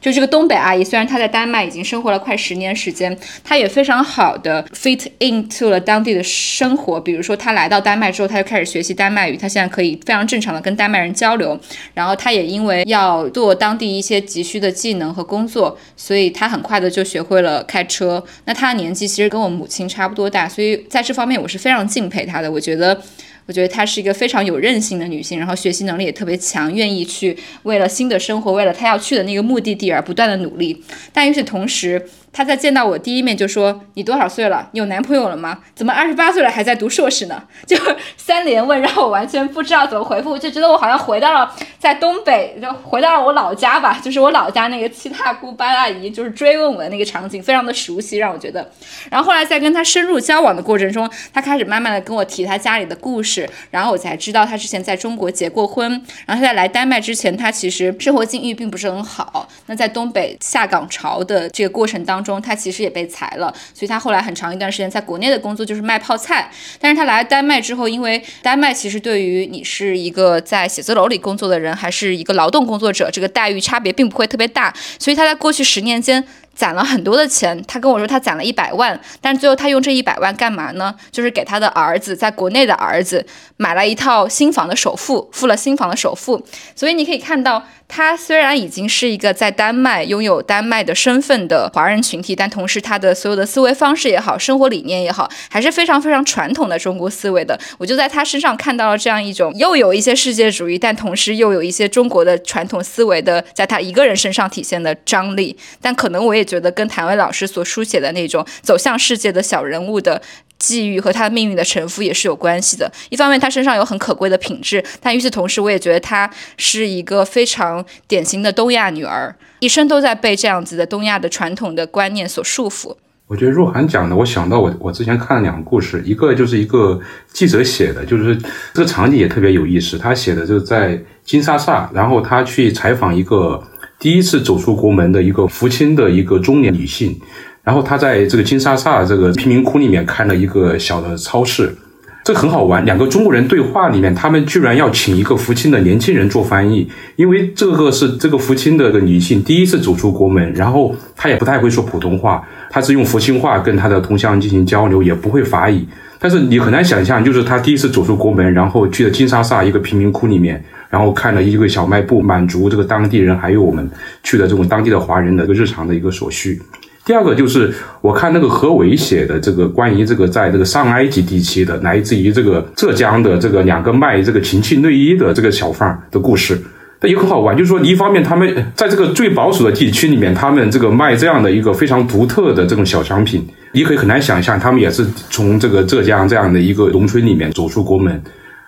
[0.06, 7.02] 就这个东北阿姨，虽然她在丹麦已经生活了快十年时间，她也非常好的 fit into 了当地的生活。
[7.02, 11.60] 比如说，她来到丹麦之后，她就开始学习丹麦语，她现在可以非常正常的跟丹麦人交流。
[11.96, 18.24] 然后，她也因为要做当地一些急需的技能和工作，所以她很快的就学会了开车。
[18.44, 22.52] 那她的年纪其实跟我母亲差不多大，所以在这方面我是非常敬佩她的。
[22.52, 23.02] 我觉得。
[23.48, 30.82] 我觉得她是一个非常有韧性的女性，然后学习能力也特别强，愿意去为了新的生活，为了她要去的那个目的地而不断的努力。
[31.14, 32.04] 但与此同时，
[32.38, 34.68] 他在见到我第一面就说：“你多少岁了？
[34.74, 35.60] 你有男朋友了吗？
[35.74, 37.78] 怎么二十八岁了还在读硕士呢？” 就
[38.18, 48.70] 三连问，让我完全不知道怎么回复，就觉得我好像回到了在东北，就回到了我老家吧， 就是我老家那个七大姑八大姨，就是追问我的那个场景，非常的熟悉，让我觉得。
[49.10, 55.90] 然后后来在跟他深入交往的过程中，他开始慢慢的跟我提他家里的故事，然后我才知道他之前在中国结过婚，
[56.26, 59.48] 然后他在来丹麦之前，他其实生活境遇并不是很好。
[59.68, 62.25] 那在东北下岗潮的这个过程当中。
[62.26, 66.52] 中，他其实也被裁了，所以他后来很长一段时间在国内的工作就是卖泡菜。
[66.80, 76.26] 但是他来丹麦之后，因为丹麦其实对于你是一个在写字楼里工作的人，还是一个劳动工作者，这个待遇差别并不会特别大，所以他在过去十年间。
[76.56, 80.96] 攒了很多的钱，他跟我说他攒了一百万，但最后他用这一百万干嘛呢？
[81.12, 83.26] 就是给他的儿子，在国内的儿子
[83.58, 86.44] 买了一套新房的首付，付了新房的首付。
[86.74, 87.64] 所以你可以看到。
[87.88, 97.58] 他虽然已经是一个在丹麦拥有丹麦的身份的华人群体，但同时他的所有的思维方式也好，生活理念也好，还是非常非常传统的中国思维的。
[97.78, 105.56] 我就在他身上看到了这样一种又有一些世界主义，但同时又有一些中国的传统思维的，在他一个人身上体现的张力。
[105.80, 110.22] 但可能我也觉得跟谭维老师所书写的那种走向世界的小人物的。
[110.58, 112.90] 际遇和他命运的沉浮也是有关系的。
[113.10, 122.96] 一方面，他身上有很可贵的品质，但与此同时，我也觉得他是一个非常典型的东亚女儿，一生都在被这样子的东亚的传统的观念所束缚。
[123.28, 127.00] 我觉得若涵讲的，我想到我我之前看了两个故事，一个就是一个
[127.34, 128.38] 记者写的，就是
[128.74, 129.98] 这个场景也特别有意思。
[129.98, 133.62] 他写的就是在金沙萨，然后他去采访一个
[134.00, 137.16] 第一次走出国门的一个福清的一个中年女性。
[137.64, 141.76] 然后她在这个金沙萨这个贫民窟里面开了一个小的超市，
[142.24, 142.86] 这很好玩。
[142.86, 155.84] 两个中国人对话里面，他们居然要请一个福清的年轻人做翻译，因为这个是这个福清的女性第一次走出国门，然后她也不太会说普通话，她是用福清话跟她的同乡进行交流，也不会法语。
[156.20, 160.64] 但是你很难想象，就是她第一次走出国门，然后去了金沙萨一个贫民窟里面，
[160.96, 163.86] 然后看了一个小卖部，满足这个当地人还有我们
[164.24, 166.58] 去的这种当地的华人的一个日常的一个所需。
[167.06, 176.58] 第二个就是我看那个何伟写的这个关于这个在这个上埃及地区的来自于这个浙江的这个两个卖这个情趣内衣的这个小贩的故事，
[177.02, 177.58] 那也很好玩。
[177.58, 188.24] 就是说，一方面他们在这个最保守的地区里面，他们这个卖这样的一个非常独特的这种小商品，你可以很难想象，他们也是从这个浙江这样的一个农村里面走出国门。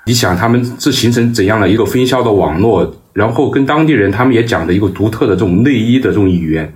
[0.07, 6.73] 你想他们是形成怎样的一个分销的网络，然后跟当地人他们也讲的一个独特的这种内衣的这种语言。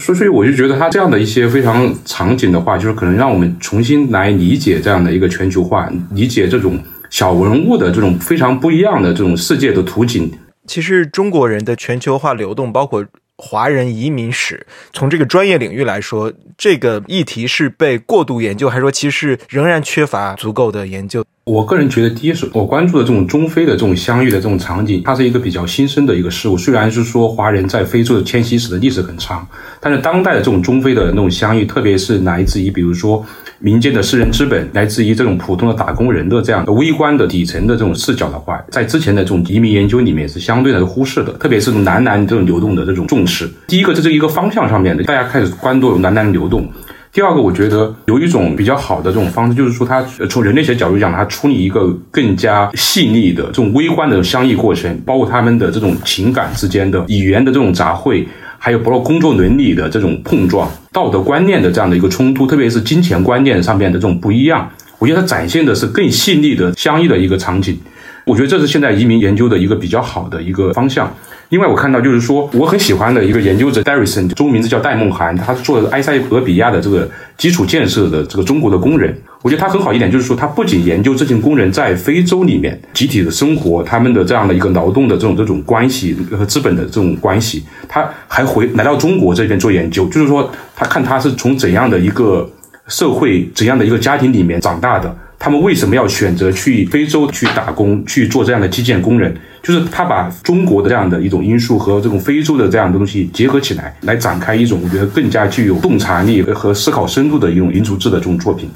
[0.00, 6.76] 所以，所以我就觉得他这样的一些非常场景的话，就是可能让我们重新来理解这样的一个全球化，理解这种
[7.08, 10.30] 小文物的这种非常不一样的这种世界的图景。
[10.66, 13.06] 其实，中国人的全球化流动，包括
[13.38, 21.24] 华人移民史，从这个专业领域来说，这个议题是被过度研究，还是说其实仍然缺乏足够的研究？
[21.44, 26.56] 我个人觉得，第一是，我关注的这种中非的这种相遇的这种场景，它是一个比较新生的一个事物。
[26.56, 29.46] 虽然是说华人在非洲的迁徙史的历史很长，
[29.80, 33.24] 但是当代的这种中非的那种相遇，特别是来自于比如说
[33.58, 43.48] 民间的私人资本，来自于这种普通的打工人的这样的微观的底层的这种视角的话，在之前的这种移民研究里面是相对的忽视的，特别是男男这种流动的这种重视。
[43.66, 46.68] 第一个，这是一个方向上面的，大家开始关注男男流动。
[47.12, 58.26] 第二个，我觉得有一种比较好的这种方式，就是说，它从人类学角度讲，它处理一个更加细腻的这种微观的相异过程，包括他们的这种情感之间的语言的这种杂烩，
[58.66, 67.78] 还有包括工作伦理的这种碰撞、道德观念的这样的一个冲突，特别是金钱观念上面的这种不一样，我觉得它展现的是更细腻的相应的一个场景。
[68.24, 71.08] 我觉得这是现在移民研究的一个比较好的一个方向。
[71.50, 79.16] 另外，我看到就是说，我很喜欢的一个研究者 Darrison，中文名字叫戴梦涵，他是做埃塞俄比亚的这个基础建设的这个中国的工人。
[79.42, 92.50] 我觉得他很好一点，就是说他不仅研究这群工人在非洲里面集体的生活，他们的这样的一个劳动的这种这种关系和资本的这种关系，他还回来到中国这边做研究，就是说他看他是从怎样的一个
[92.88, 95.16] 社会、怎样的一个家庭里面长大的。
[95.38, 99.36] 他们为什么要选择去非洲去打工去做这样的基建工人？
[99.66, 108.70] 就是他把中国的这样的一种因素和这种非洲的这样的东西结合起来，来展开一种我觉得更加具有洞察力和思考深度的一种民族志的这种作品。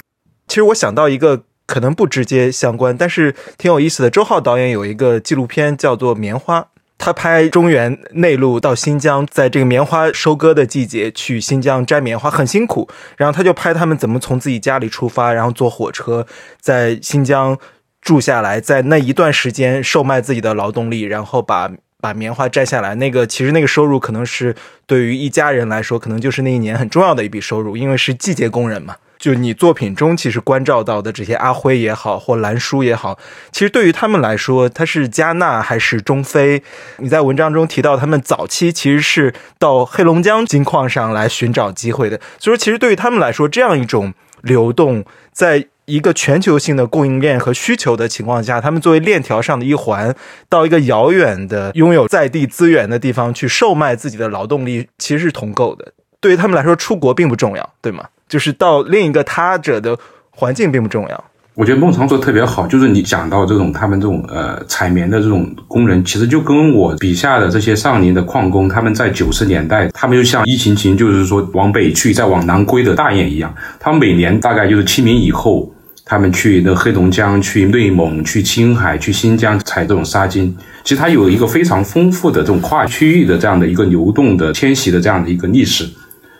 [0.48, 4.10] 其实我想到一个可能不直接相关，但是挺有意思的。
[4.10, 6.60] 周浩导演有一个纪录片叫做《棉花》。
[6.98, 16.26] 他拍中原内陆到新疆，在这个棉花收割的季节去新疆摘棉花很辛苦，然后他就拍他们怎么从自己家里出发，然后坐火车
[16.60, 17.56] 在新疆
[18.00, 22.94] 住下来，在那一段时间售卖自己的劳动力，然后把把棉花摘下来。
[22.94, 24.54] 那个其实那个收入可能是
[24.86, 28.96] 对于一家人来说，可能就是那一年很重要的一笔收入，因为是季节工人嘛。
[29.18, 33.18] 就你作品中其实关照到的这些阿辉也好，或兰叔也好，
[33.52, 36.62] 其实对于他们来说，他是加纳还是中非？
[36.96, 42.18] 你在文章中提到，他们早期其实是到黑龙江金矿上来寻找机会的。
[42.38, 50.14] 所以说，其实对于他们来说，这样一种流动，在一个全球性的供应链和需求的情况下，他们作为链条上的一环，
[50.48, 55.92] 到一个遥远的拥有在地资源的地方去售卖自己的劳动力，其实是同构的。
[56.20, 58.04] 对于他们来说，出国并不重要，对吗？
[58.28, 59.98] 就是到另一个他者的
[60.30, 61.24] 环境并不重要。
[61.54, 75.70] 我觉得孟尝说特别好，就是你讲到这种他们这种呃采棉的这种工人，其实就跟我笔下的这些上林的矿工，他们在九十年代，他们就像疫情情，就是说往北去再往南归的大雁一样，他们每年大概就是清明以后，
[76.10, 80.52] 他们去那黑龙江、去内蒙、去青海、去新疆采这种沙金。
[80.82, 85.88] 其实它有一个非常丰富的这种跨区域的这样的一个流动的迁徙的这样的一个历史。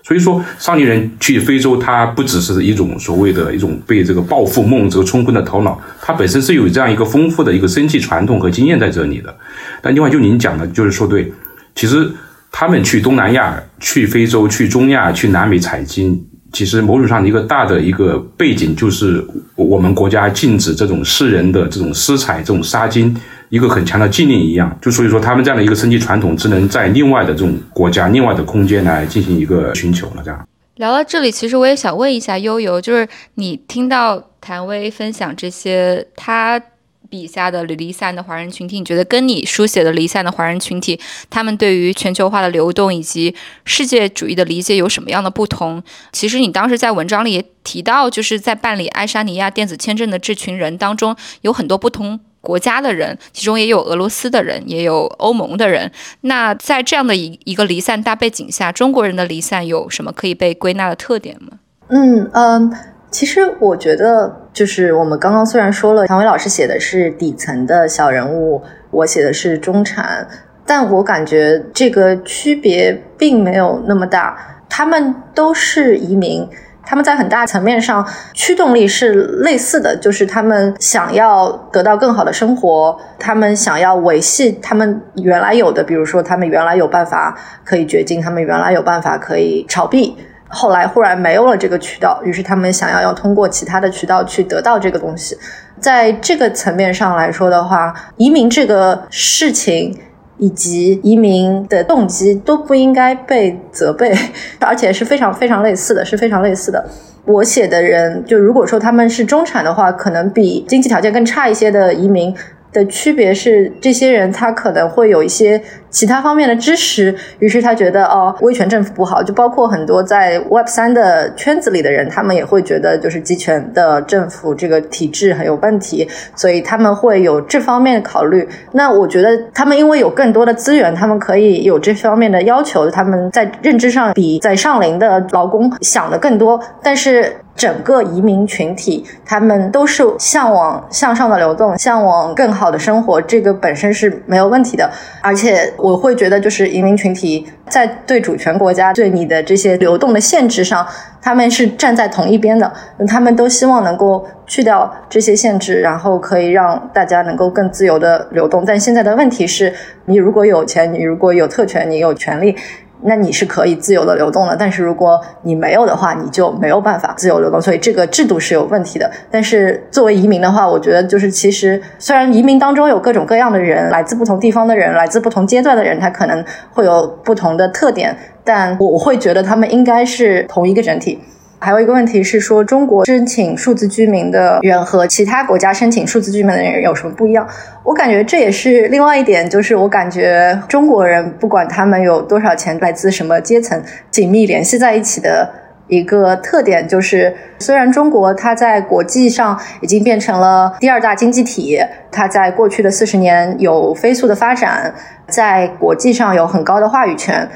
[0.02, 9.32] 所以说，上林人去非洲，他不只是一种所谓的一种被这个暴富梦这个冲昏的头脑，他本身是有这样一个丰富的一个生计传统和经验在这里的。
[9.80, 11.32] 但另外，就您讲的，就是说对，
[11.76, 12.10] 其实
[12.50, 19.24] 他们去东南亚、去非洲、去中亚、去南美采金，其实某种上一个大的一个背景，就是
[19.54, 23.16] 我们国家禁止这种私人的这种私采、这种杀金。
[23.50, 30.22] 一个很强的禁令一样，就所以说他们这样的一个升级传统，只能在另外的这种国家、另外的空间来进行一个寻求了。
[30.24, 36.62] 这样聊到这里，其实我也想问一下悠悠，就是你听到谭威分享这些他
[37.10, 40.98] 笔下的离散的华人群体，你觉得跟你书写的离散的华人群体，
[41.28, 43.34] 他们对于全球化的流动以及
[43.64, 45.82] 世界主义的理解有什么样的不同？
[46.12, 52.20] 其实你当时在文章里也提到，就是在办理爱沙尼亚电子签证的这群人当中，有很多不同。
[52.42, 55.92] 国家的人，其中也有俄罗斯的人，也有欧盟的人。
[56.22, 61.58] 那在这样的一一个离散大背景下，中国人的离散有什么可以被归纳的特点吗？
[61.88, 62.72] 嗯嗯，
[63.10, 70.26] 其实我觉得，就是我们刚刚虽然说了，唐伟老师写的是底层的小人物，我写的是中产，
[70.64, 74.36] 但我感觉这个区别并没有那么大，
[74.68, 76.48] 他们都是移民。
[76.82, 90.16] 他们在很大层面上驱动力是类似的，就是他们想要得到更好的生活，他们想要维系他们原来有的，比如说他们原来有办法可以掘金，他们原来有办法可以炒币，
[90.50, 95.36] 后来忽然没有了这个渠道，于是他们想要要通过其他的渠道去得到这个东西。
[95.78, 99.98] 在这个层面上来说的话，移民这个事情。
[100.42, 104.10] 以及移民的动机都不应该被责备，
[104.58, 106.82] 而且是非常非常类似的，是非常类似的。
[107.26, 112.34] 我写的人，就如果说他们是中产的话，可能比经济条件更差一些的移民。
[112.72, 115.60] 的区别是，这些人他可能会有一些
[115.90, 119.22] 其他方面的知识，于是他觉得哦，威权政府不好。
[119.22, 128.48] 就包括很多在 Web 三的圈子里的人，他们也会觉得就是集权的政府这个体制很有问题，所以他们会有这方面的考虑。
[128.72, 137.36] 那我觉得他们因为有更多的资源，他们可以有这方面的要求，他们在认知上比在上林的劳工想的更多，但是。
[137.56, 144.90] 整个移民群体，他们都是向往向上的流动，向往更好的生活，这个本身是没有问题的。
[145.20, 150.86] 而且我会觉得，就是移民群体在对主权国家对你的这些流动的限制上，
[151.20, 152.72] 他们是站在同一边的。
[153.08, 158.64] 他们都希望能够去掉这些限制，然后可以让大家能够更自由的流动。
[158.64, 159.72] 但现在的问题是，
[160.04, 162.54] 你如果有钱，你如果有特权，你有权利。
[163.02, 169.10] 那你是可以自由的流动的，但是如果你没有的话，你就没有办法自由流动，所以这个制度是有问题的。
[169.30, 181.18] 但是作为移民的话，我觉得就是其实虽然移民当中有各种各样的人，来自不同地方的人，来自不同阶段的人，他可能会有不同的特点，但我会觉得他们应该是同一个整体。
[181.62, 187.46] 还有一个问题是说，中国申请数字居民的人和其他国家申请数字居民的人有什么不一样？
[187.84, 195.50] 我感觉这也是另外一点，就是我感觉中国人不管他们有多少钱，来自什么阶层，紧密联系在一起的
[195.86, 201.78] 一个特点就是，虽然中国它在国际上已经变成了第二大经济体，
[202.10, 204.94] 它在过去的四十年有飞速的发展，
[205.28, 207.46] 在国际上有很高的话语权，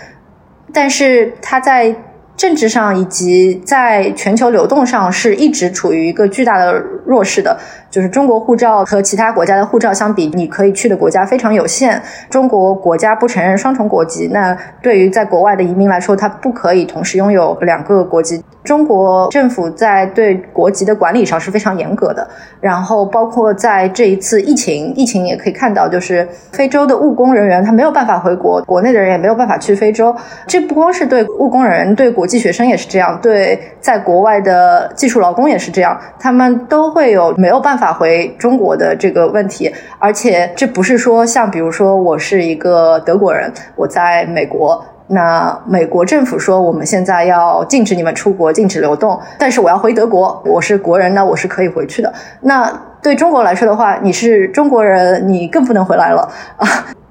[0.74, 1.96] 但是它在。
[2.36, 6.72] 政治上以及在全球流动上是一直处于一个巨大的
[7.06, 7.56] 弱势的，
[7.90, 12.02] 就是中国护照和其他国家的护照相比，你可以去的国家非常有限。
[12.28, 18.42] 中国国家不承认双重国籍，那对于在国外的移民来说，他不可以同时拥有两个国籍。
[18.64, 22.26] 中国政府在对国籍的管理上是非常严格的，
[22.60, 30.16] 然后包括在这一次疫情，疫情也可以看到，就是非洲的务工人员他没有办法回国，国内的人也没有办法去非洲。
[30.46, 39.70] 这不光是对务工人员，对国际学生也是这样，对在国外的技术劳工也是这样，他们都会有没有办法回中国的这个问题。
[39.98, 44.82] 而且这不是说像比如说我是一个德国人，我在美国。
[45.06, 49.20] 那美国政府说，我们现在要禁止你们出国，禁止流动。
[49.38, 52.12] 但是我要回德国，我是国人，那我是可以回去的。
[52.40, 56.26] 那对中国来说的话，你是中国人，你更不能回来了
[56.56, 56.66] 啊！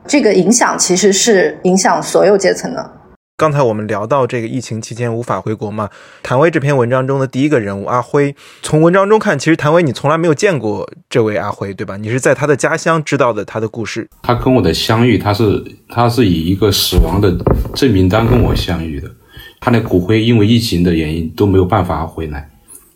[0.07, 2.89] 这个影响其实是影响所有阶层的。
[3.43, 5.89] 刚才我们聊到这个疫情期间无法回国嘛，
[6.23, 11.97] 谭威这篇文章中的第一个人物阿辉，从文章中看，其实谭威你从来没有见过这位阿辉，对吧？
[11.97, 14.09] 你是在他的家乡知道的他的故事。
[14.21, 17.35] 他跟我的相遇，他是他是以一个死亡的
[17.75, 19.11] 证明单跟我相遇的，
[19.59, 22.49] 他的骨灰因为疫情的原因都没有办法回来。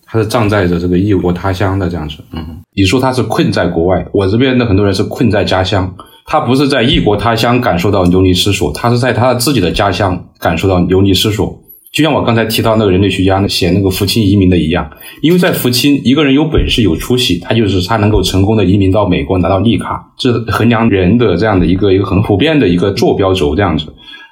[0.06, 5.94] 他是葬在着这个异国他乡的这样子，嗯，你说他是困在国外，我这边的很多人是困在家乡，
[6.30, 11.64] 他不是在异国他乡感受到流离失所，他是在他自己的家乡感受到流离失所。
[11.94, 14.88] 就像我刚才提到那个人类学家写那个福清移民的一样，
[15.22, 23.86] 因为在福清，一个人有本事有出息，他就是他能够成功的移民到美国拿到绿卡，这衡量人的这样的一个一个很普遍的一个坐标轴这样子。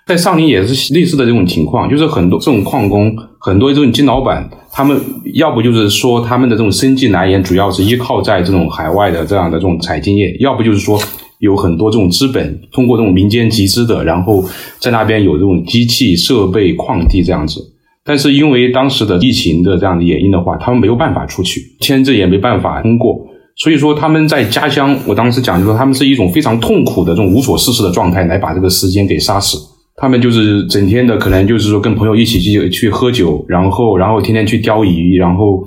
[0.06, 5.00] 在上林也是类似的这种情况，就是很多这种矿工，很多这种金老板，他们
[5.34, 11.00] 要不就是说他们的这种生计来源主要是依靠在这种海外的这样的这种采金业，要不就是说
[11.46, 14.43] 有很多这种资本通过这种民间集资的，然后
[14.80, 17.62] 在那边有这种机器设备、矿地这样子。
[18.04, 23.18] 但是因为当时的疫情的这样的原因的话，他们没有办法出去，签证也没办法通过，
[23.56, 29.58] 所以说他们在家乡，我当时讲就说他们是一种非常痛苦的这种无所事事的状态，来把这个时间给杀死。
[29.98, 35.66] 他们就是整天的，可能就是说跟朋友一起去去喝酒，然后然后天天去钓鱼，然后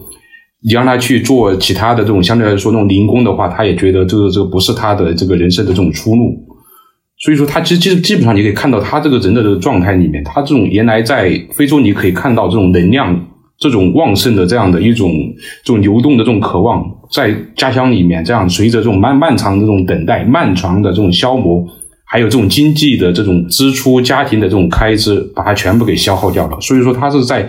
[0.63, 6.35] 你让他去做其他的这种相对来说那种零工的话，他也觉得这个这个不是他的这个人生的这种出路。
[7.21, 13.29] 所以说，他其实基基本上你可以看到他这个人的这个状态里面，他这种原来在非洲你可以看到这种能量、
[13.59, 15.11] 这种旺盛的这样的一种
[15.65, 21.67] 这种流动的这种渴望，在家乡里面这样随着这种漫漫长的这种等待、漫长的这种消磨。
[22.11, 26.59] 还有这种经济的这种支出、家庭的这种开支，把它全部给消耗掉了。
[26.59, 27.47] 所以说，他是在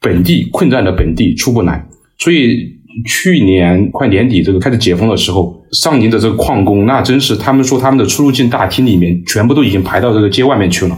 [0.00, 1.86] 本地困在了本地出不来。
[2.22, 2.68] 所以
[3.04, 10.96] 去年快年底这个开始解封的时候，上宁的这个矿工，那真是他们说他们的出入境大厅里面全部都已经排到这个街外面去了，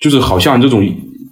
[0.00, 0.82] 就是好像这种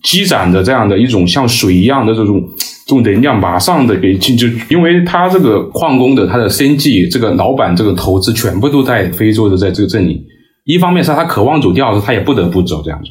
[0.04, 2.40] 积攒的这样的一种像水一样的这种
[2.86, 10.24] 这种能量，马上的给进就，因为他这个矿工的他的生计，这个老板这个投资全部都在非洲的在这个镇里。
[10.64, 13.08] 一方面是他渴望走，第二是他也不得不走这样子。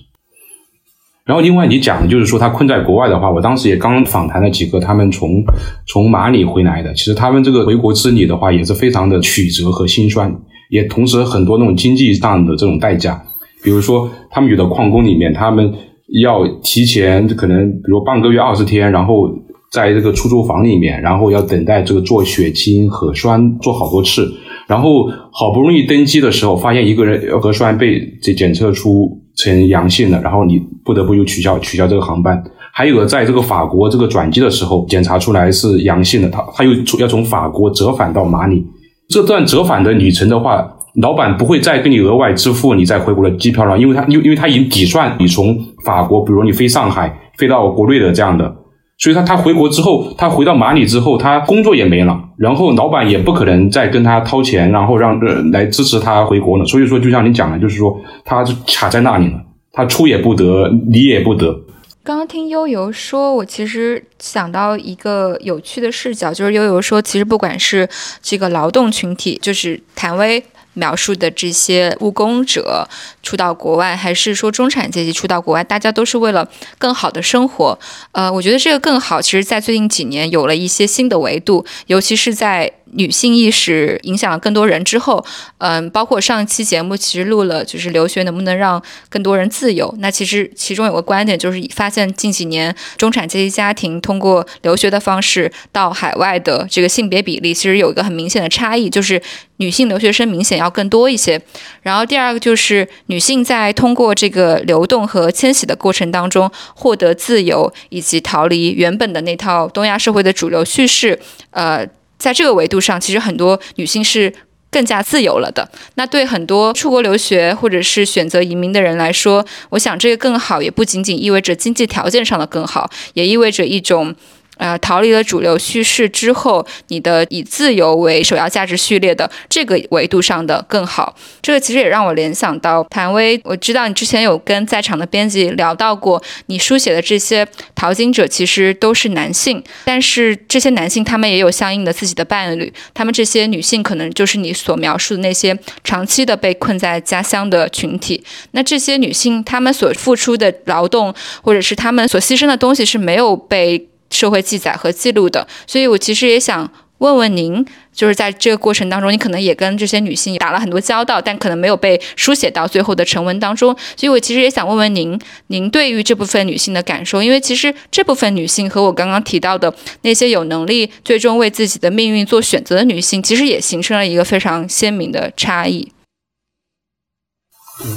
[1.25, 5.41] 然后另外你讲的就是说他困在国外的话，我当时也刚访谈了几个他们从
[5.87, 10.35] 从马里回来的，其实他们这个回国之旅的话也是非常的曲折和心酸，
[10.69, 13.23] 也同时很多那种经济上的这种代价，
[13.63, 15.73] 比如说他们有的矿工里面，他们
[16.21, 19.33] 要提前可能比如半个月二十天，然后
[19.71, 24.29] 在这个出租房里面，然后要等待这个做血清核酸做好多次。
[24.67, 32.43] 然后好不容易登机的时候，发现一个人核酸被这检测出成阳性了，然后你不得不又取消取消这个航班。
[32.71, 38.65] 还有个在这个法国这个转机的时候，检查出来是阳性的，他他又要从法国折返到马里。
[39.09, 40.67] 这段折返的旅程的话，
[41.01, 48.55] 老板不会再给你额外支付你再回国的机票了，因为他因因为他已经抵算你从法国，比如你飞上海飞到国内的这样的。
[48.99, 56.65] 所以他他回国之后，他回到马里之后，他工作也没了，然后老板也不可能再跟他掏钱，然后让呃来支持他回国了。
[56.65, 59.41] 所以说，就像你讲的，就是说他卡在那里了，
[59.71, 61.59] 他出也不得，离也不得。
[62.05, 67.87] 刚刚听悠悠说，我其实想到一个有趣的视角，就是悠悠说，其实不管是
[68.21, 70.43] 这个劳动群体，就是谭威。
[70.73, 72.87] 描述的这些务工者
[73.21, 76.47] 出到国外，还是说中产阶级出到国外，大家都是为了
[76.77, 77.77] 更好的生活。
[78.11, 82.71] 呃，我觉得这个更好，其实在最近几年有了一些新的维度，尤其是在。
[82.95, 85.23] 女性意识影响了更多人之后，
[85.57, 89.93] 嗯，包括上一期节目其实录了，就是留学能不能让更多人自由？
[89.99, 99.21] 那其实其中有个观点就是发现近几年中产阶级家庭通过留学的方式到海外的这个性别比例其实有一个很明显的差异，就是
[99.57, 101.41] 女性留学生明显要更多一些。
[101.81, 111.19] 然后第二个就是女性在通过这个流动和迁徙的过程当中获得自由，以及逃离原本的那套东亚社会的主流叙事，
[111.51, 111.87] 呃。
[112.23, 114.33] 在这个维度上，其实很多女性是
[114.71, 115.69] 更加自由了的。
[115.95, 124.15] 那对很多出国留学或者是选择移民的人来说，我想这个更好，也不仅仅意味着经济条件上的更好，也意味着一种。
[124.63, 133.37] 呃，逃离了主流叙事之后，你的以自由为首要价值序列的这个维度上的更好，这个其实也让我联想到谭威。
[133.43, 137.45] 我知道你之前有跟在场的编辑聊到过，你书写的这些
[137.75, 148.23] 淘金者其实都是男性，但是这些男性他们也有相应的自己的伴侣，他们这些女性可能就是你所描述的那些长期的被困在家乡的群体。
[148.51, 153.89] 那这些女性她们所付出的劳动，或者是她们所牺牲的东西是没有被。
[154.13, 163.75] 社会记载和记录的，所以我其实也想问问您，就是在这个过程当中，你可能也跟这些女性打了很多交道，但可能没有被书写到最后的成文当中。
[163.97, 175.91] 所以我其实也想问问您，您对于这部分女性的感受，因为其实这部分女性和我刚刚提到的那些有能力最终为自己的命运做选择的女性，其实也形成了一个非常鲜明的差异。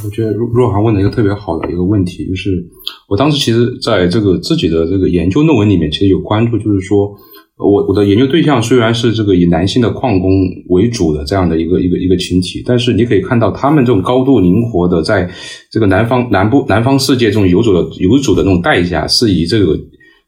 [0.04, 2.64] 我觉得若若涵问了一个特别好的一个问题，就是
[3.08, 7.14] 我当时其实在这个自己的这个研究论文里面，其实有关注，就是说
[7.58, 10.30] 我我的研究对象虽然是这个以男性的矿工
[10.70, 15.30] 为主的这样的一个一个一个群体，但是你可以看到他们这种高度灵活的，在
[15.70, 19.78] 这个南方南部南方世界这种游走的游走的那种代价，是以这个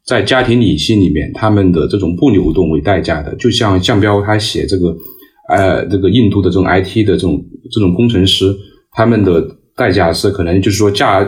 [0.05, 3.33] 在家庭理性里面他们的这种不流动为代价的。
[3.37, 4.95] 就像项彪他写这个
[5.49, 8.55] 呃这个印度的这种 IT 的这种这种工程师。
[8.91, 11.23] 他们的代价是可能就是说嫁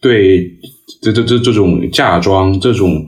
[0.00, 0.50] 对
[1.00, 3.02] 这这这这种嫁妆这种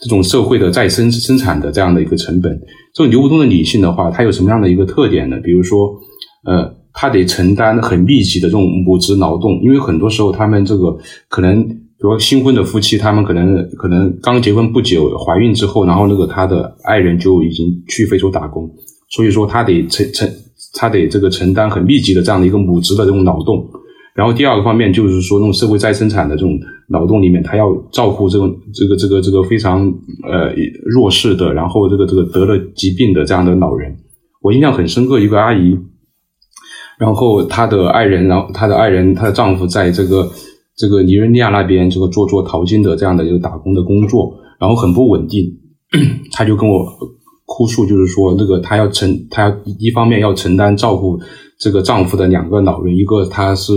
[0.00, 2.58] 这种社会的再生生产的这样的一个成本，
[2.94, 5.36] 这种流动的女性的话，她有什么样的一个特点呢？
[5.42, 5.90] 比如说，
[6.44, 10.96] 呃，她得承担很密集的这种母职劳动，因为很多时候他们这个
[11.28, 18.70] 可能，比如新婚的夫妻，他们可能可能刚结婚不久，怀孕之后，然后那个他的爱人就已经去非洲打工，
[19.10, 20.30] 所以说他得承承。
[20.74, 23.66] 他得这个承担很密集的这样的一个母职的这种劳动，
[24.14, 26.58] 然后第二个方面就是说，那种社会再生产的这种
[26.88, 29.86] 劳动里面，他要照顾这种这个这个这个非常
[30.28, 30.52] 呃
[30.84, 33.96] 弱势的，然后这个这个得了疾病的这样的老人。
[34.42, 35.76] 我印象很深刻，一个阿姨，
[36.98, 40.30] 然后她的爱人，然后她的爱人，她的丈夫在这个
[40.76, 45.44] 这个尼日利亚那边这个做做淘金的这样的一个打工的工作，然后很不稳定，
[46.32, 46.84] 她就跟我。
[47.48, 51.18] 哭诉就是说，那个她要承，她一方面要承担照顾
[51.58, 53.72] 这个丈夫的两个老人，一个他是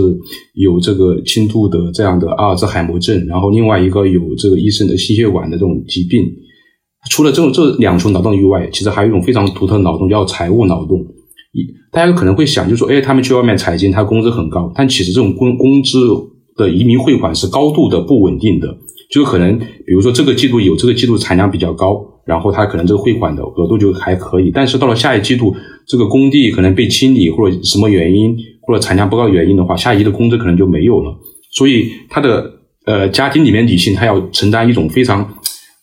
[0.54, 6.22] 有这个轻度的这样的阿尔兹海默症，然后另外一个有这个医生的心血管的这种疾病。
[7.10, 11.00] 除了这种这两重劳动以外，其实还有一种非常独特的劳动，叫财务劳动。
[11.52, 15.98] 一大家可能会想，就说，哎，他们去外面采金，他工资很高，但其实这种工工资
[16.56, 18.68] 的移民汇款是高度的不稳定的，
[19.12, 22.08] 就可能比如说这个季度有这个季度产量比较高。
[22.24, 25.52] 然后他可能这个汇款的额度就还可以，但是到了下一季度，
[25.88, 31.12] 这个工地可能被清理或者什么原因，或者产量不高原因的话，下一季的工资可能就没有了。
[31.50, 32.48] 所以他的
[32.86, 35.28] 呃家庭里面女性，她要承担一种非常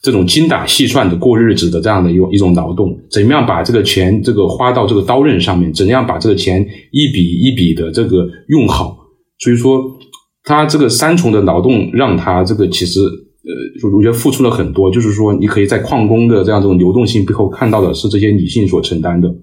[0.02, 8.96] 这种精打细算的过日子的这样的一种一种劳动，怎么样把这个钱这个花到这个刀刃上面，怎样把这个钱一笔一笔的这个用好。
[9.40, 9.99] 所以说，
[10.44, 13.00] 他这个三重的劳动让他这个其实。
[13.42, 19.34] 呃，我觉得付出了很多，就是说，你可以在矿工的这样这种流动性背后看到的是这些女性所承担的。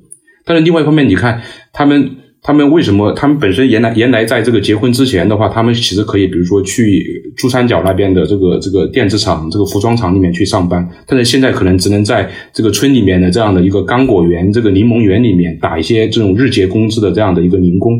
[0.45, 1.41] 但是另外一方面，你看
[1.73, 2.11] 他们，
[2.43, 3.11] 他们为什么？
[3.13, 7.03] 他们本身原来原来在这个结婚之前的话，他们其实可以，比如说去
[7.37, 10.87] 珠三角那边的这个这个电子厂、这个服装厂里面去上班。
[11.07, 17.99] 但是现在可能只能在这个村里面的这样的一个刚果园、这个柠檬园里面打一些这种日结工资的这样的一个零工。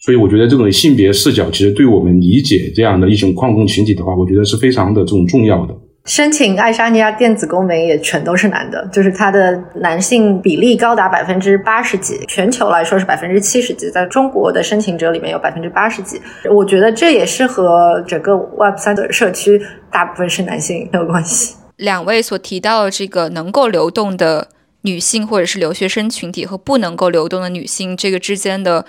[0.00, 5.74] 所以我觉得这种性别视角，其实对我们理解这样的一种矿工群体的话，我觉得是非常的这种重要的。
[6.04, 16.18] 申请爱沙尼亚电子工媒也全都是男的，就是他的男性比例高达百分之八十几，全球来说是百分之七十几，在中国的申请者里面有百分之八十几。
[16.50, 21.56] 我觉得这也是和整个 Web 三的社区大部分是男性有关系。
[21.76, 24.48] 两位所提到的这个能够流动的
[24.82, 28.86] 女性或者是留学生群体和不能够流动的女性这个之间的。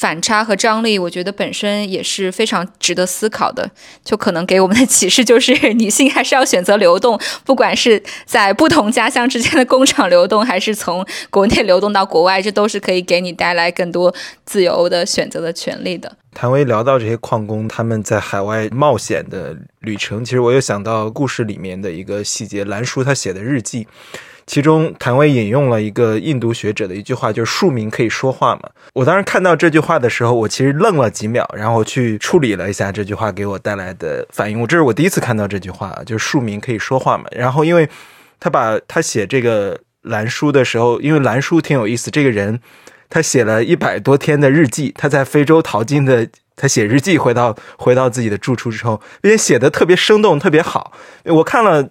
[0.00, 3.70] 反差和张力，我觉得本身也是非常值得思考的。
[4.02, 14.14] 就可能给我们的启示就是，女性还是要选择流动，不管是在不同家乡之间的工厂流动，还是从国内流动到国外，这都是可以给你带来更多
[14.46, 16.16] 自由的选择的权利的。
[16.32, 23.86] 谭威聊到这些矿工他们在海外冒险的旅程，其实我又想到故事里面的一个细节，兰叔他写的日记。
[24.50, 34.60] 其中，谭维引用了一个印度学者的一句话，就是“庶民可以说话嘛？”我当时看到这句话的时候，我其实愣了几秒，然后去处理了一下这句话给我带来的反应。
[34.60, 37.88] 我这是我第一次看到这句话，就是“庶民可以说话嘛？”然后，因为
[38.40, 42.58] 他把他写这个蓝书的时候，因为蓝书挺有意思，这个人
[43.08, 46.26] 他写了一百多天的日记，他在非洲淘金的，
[46.56, 50.90] 他写日记回到回到自己的住处之后，并且写的特别生动，特别好。
[51.26, 51.90] 我看了。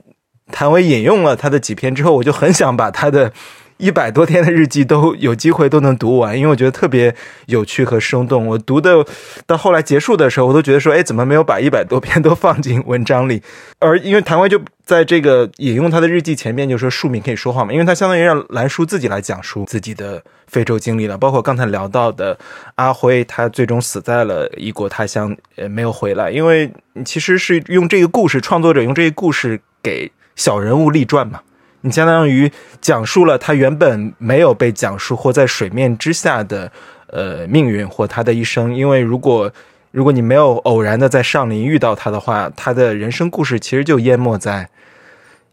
[0.52, 3.32] 谭维引用了他的几篇之后，我就很想把他的
[3.78, 8.46] 一百多天的日记都有机会都能读完，因为我觉得特别有趣和生动。
[8.46, 9.06] 我读的
[9.46, 13.42] 到后来结束的时候，我都觉得说，哎，怎么没有把一百多篇都放进文章里？
[13.80, 22.38] 而因为谭维就在这个引用他的日记前面就说，庶民可以说话嘛，因为他相当于让兰叔自己来讲述自己的非洲经历了，包括刚才聊到的
[22.76, 26.70] 阿辉，他最终死在了异国他乡，呃，没有回来，因为
[27.06, 30.12] 其实是用这个故事，创作者用这个故事给。
[30.40, 31.42] 小人物立传嘛，
[31.82, 36.72] 你相当于讲述了他原本没有被讲述或在水面之下的
[37.08, 38.74] 呃命运或他的一生。
[38.74, 39.52] 因为如果
[39.92, 44.70] 如果你没有偶然的在上林遇到他的话，他的人生故事其实就淹没在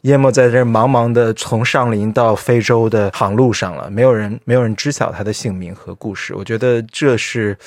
[0.03, 3.91] 淹没在这茫茫的从上林到非洲的航路上了。
[3.91, 6.33] 没有人没有人知晓他的姓名和故事。
[6.33, 7.59] 我觉得这是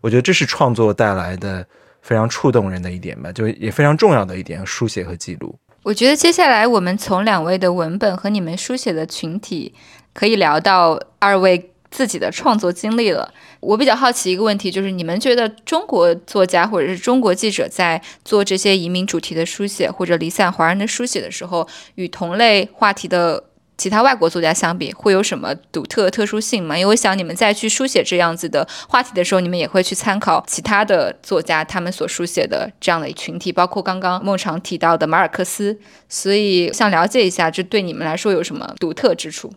[0.00, 1.66] 我觉得这是创作带来的
[2.02, 5.58] 非常触动人的一点吧，就也非常重要的一点，书写和记录。
[5.82, 9.72] 我觉得接下来我们从两位的文本和你们书写的群体，
[10.12, 13.32] 可以聊到二位自己的创作经历了。
[13.60, 23.44] 我比较好奇一个问题，就是你们觉得中国作家或者是中国记者在做这些移民主题的书写或者离散华人的书写的时候，与同类话题的。
[23.78, 26.76] 其他外国作家相比，会有什么独特特殊性吗？
[26.76, 35.78] 因为我想你们在去书写这样子的话题的时候，你们也会去参考其他的作家他们所书写的这样的群体，包括刚刚孟尝提到的马尔克斯。
[36.08, 39.52] 所以想了解一下，这对你们来说有什么独特之处？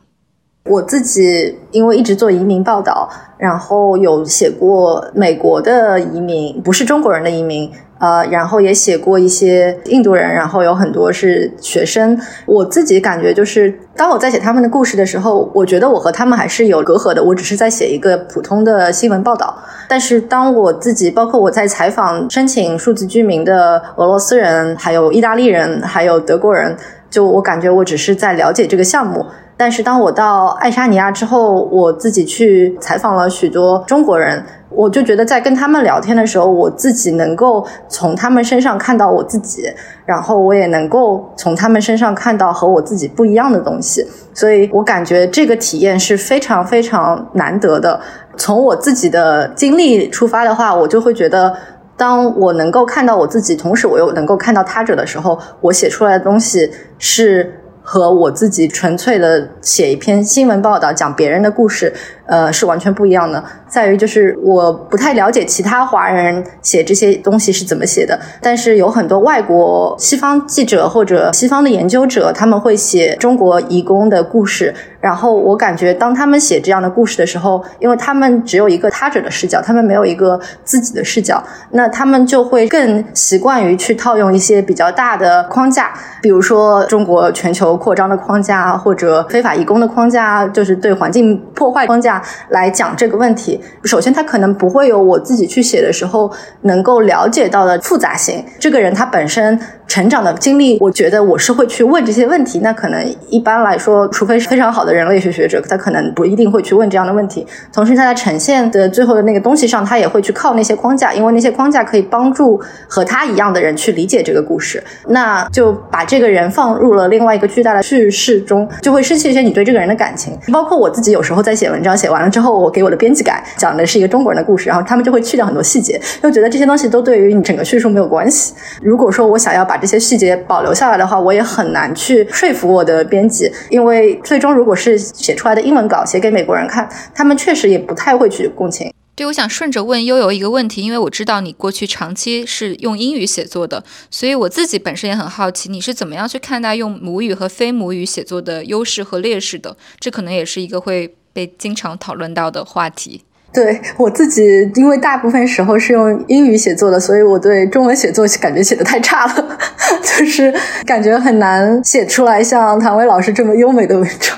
[0.65, 7.71] 我自己因为一直做移民报道，然后有写过美国的移民，不是中国人的移民。
[7.99, 12.19] 呃，然后也写过一些印度人，然后有很多是学生。
[12.47, 17.23] 我自己感觉就是，当我在写他们的故事的时候，我觉得我和他们还是有隔阂的。
[17.23, 19.55] 我只是在写一个普通的新闻报道。
[19.87, 26.75] 但是当我自己，包括我在采访申请数字居民的俄罗斯人，还有意大利人，还有德国人，
[27.07, 29.23] 就我感觉我只是在了解这个项目。
[29.61, 34.43] 但是当我到爱沙尼亚之后，我自己去采访了许多中国人。
[34.71, 39.61] 我就觉得在跟他们聊天的时候，我自己能够从他们身上看到我自己，
[40.03, 44.03] 然后我也能够从他们身上看到和我自己不一样的东西，
[44.33, 48.01] 所以我感觉这个体验是非常非常难得的。
[48.37, 51.53] 从我自己的经历出发的话，我就会觉得，
[51.95, 57.60] 当我能够看到我自己，同时我又能够看到他者的时候，我写出来的东西是
[57.91, 61.93] 和我自己纯粹的写一篇新闻报道，讲别人的故事。
[62.25, 85.91] 呃，是完全不一样的，在于就是我不太了解其他华人写这些东西是怎么写的，但是有很多外国西方记者或者西方的研究者，他们会写中国移工的故事，然后我感觉当他们写这样的故事的时候，因为他们只有一个他者的视角，他们没有一个自己的视角，那他们就会更习惯于去套用一些比较大的框架，
[86.21, 92.21] 比如说中国全球扩张的框架，或者非法移工的框架，就是对环境破坏框架。
[92.49, 96.31] 来讲这个问题，首先他可能不会有我自己去写的时候
[96.61, 98.45] 能够了解到的复杂性。
[98.59, 102.59] 这个人他本身成长的经历，我觉得我是会去问这些问题。
[102.59, 107.45] 那可能一般来说，除非是非常好的人类学学者，他可能不一定会去问这样的问题。
[107.73, 114.83] 同时，他在呈现的最后的那个东西上，他也会去靠那些框架，因为那些框架可以帮助和他一样的人去理解这个故事。
[115.07, 120.37] 那就把这个人放入了另外一个巨大的叙事中，就会失去一些你对这个人的感情。
[120.53, 122.11] 包括我自己有时候在写文章写。
[122.11, 128.53] 完了之后，我给我的编辑改，讲的是一个中国人的故事，然后他们就会去掉很多细节，就觉得这些东西都对于你整个叙述没有关系。
[128.81, 138.91] 如果说我想要把这些细节保留下来的话，我也很难去说服我的编辑，因为最终如果是是写出来的英文稿写给美国人看，他们确实也不太会去共情。
[139.13, 149.77] 对，我想顺着问悠悠一个问题，因为我知道你过去长期是用英语写作的，所以我自己本身也很好奇，你是怎么样去看待用母语和非母语写作的优势和劣势的？
[149.99, 153.23] 这可能也是一个会被经常讨论到的话题。
[153.53, 159.57] 对我自己，因为大部分时候是用英语写作的，所以我对中文写作感觉写的太差了，
[160.01, 160.53] 就是
[160.85, 164.37] 感觉很难写出来像唐薇老师这么优美的文章。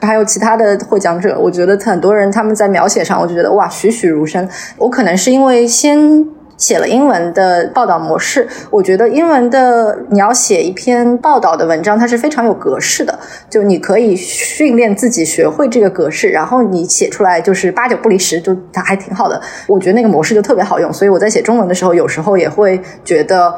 [0.00, 4.48] 还有其他的获奖者，我觉得很多人他们在描写上，我就觉得哇栩栩如生。
[4.76, 6.26] 我可能是因为先。
[6.60, 19.40] 写了英文的报道模式，我觉得英文的你要写一篇报道的文章，它是非常有格式的，就你可以训练自己学会这个格式，然后你写出来就是八九不离十，就它还挺好的。
[19.66, 23.52] 我觉得那个模式就特别好用，所以我在写中文的时候，有时候也会觉得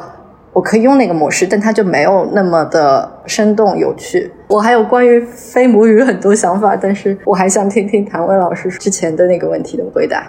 [0.53, 4.31] 我可以用那个模式，但它就没有那么的生动有趣。
[4.47, 10.23] 我还有关于非母语很多想法，但是我还想听听谭威老师之前的那个问题的回答。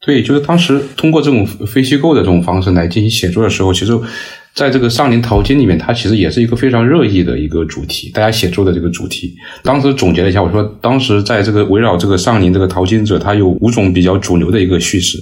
[0.00, 3.92] 对，就是当时通过这种非虚构的这种方式来进行写作的时候，其实
[4.54, 9.34] 在这个《上林淘金》里面，它其实也是一个非常热议的一个主题，大家写作的这个主题。
[9.62, 15.18] 当时总结了一下，我说当时在这个围绕这个上林这个淘金者，它有五种比较主流的一个叙事，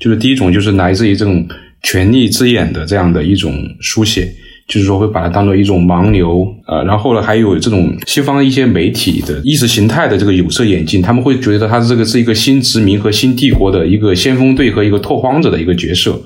[0.00, 1.46] 就是第一种就是来自于这种
[1.82, 4.32] 权力之眼的这样的一种书写。
[4.66, 16.20] 就是说会把它当做一种盲流，呃，然后呢，还有这种西方一些媒体的意识形态的这个有色眼镜，他们会觉得他这个是一个新殖民和新帝国的一个先锋队和一个拓荒者的一个角色，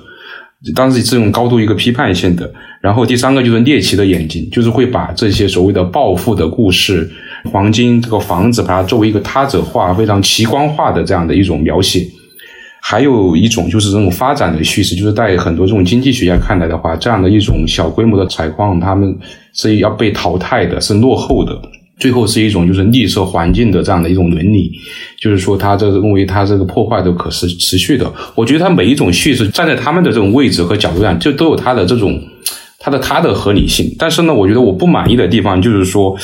[0.75, 2.51] 当时这种高度一个批判性的。
[2.81, 7.07] 然后第三个就是猎奇的眼睛，就是会把这些所谓的暴富的故事、
[7.53, 12.07] 黄金这个房子，把它作为一个他者化、非常奇观化的这样的一种描写。
[12.81, 19.17] 还有一种就是这种发展的叙事，就是在很多这种经济学家看来的话，这样的一种小规模的采矿，他们
[19.53, 21.57] 是要被淘汰的，是落后的。
[21.99, 24.73] 最后是一种就是绿色环境的这样的一种伦理，
[25.21, 28.11] 就是说他这认为他这个破坏都可持持续的。
[28.35, 32.19] 我觉得他每一种叙事站在他们的这种位置和角度上，就都有他的这种
[32.79, 33.95] 他的他的合理性。
[33.99, 36.17] 但是呢，我觉得我不满意的地方就是说。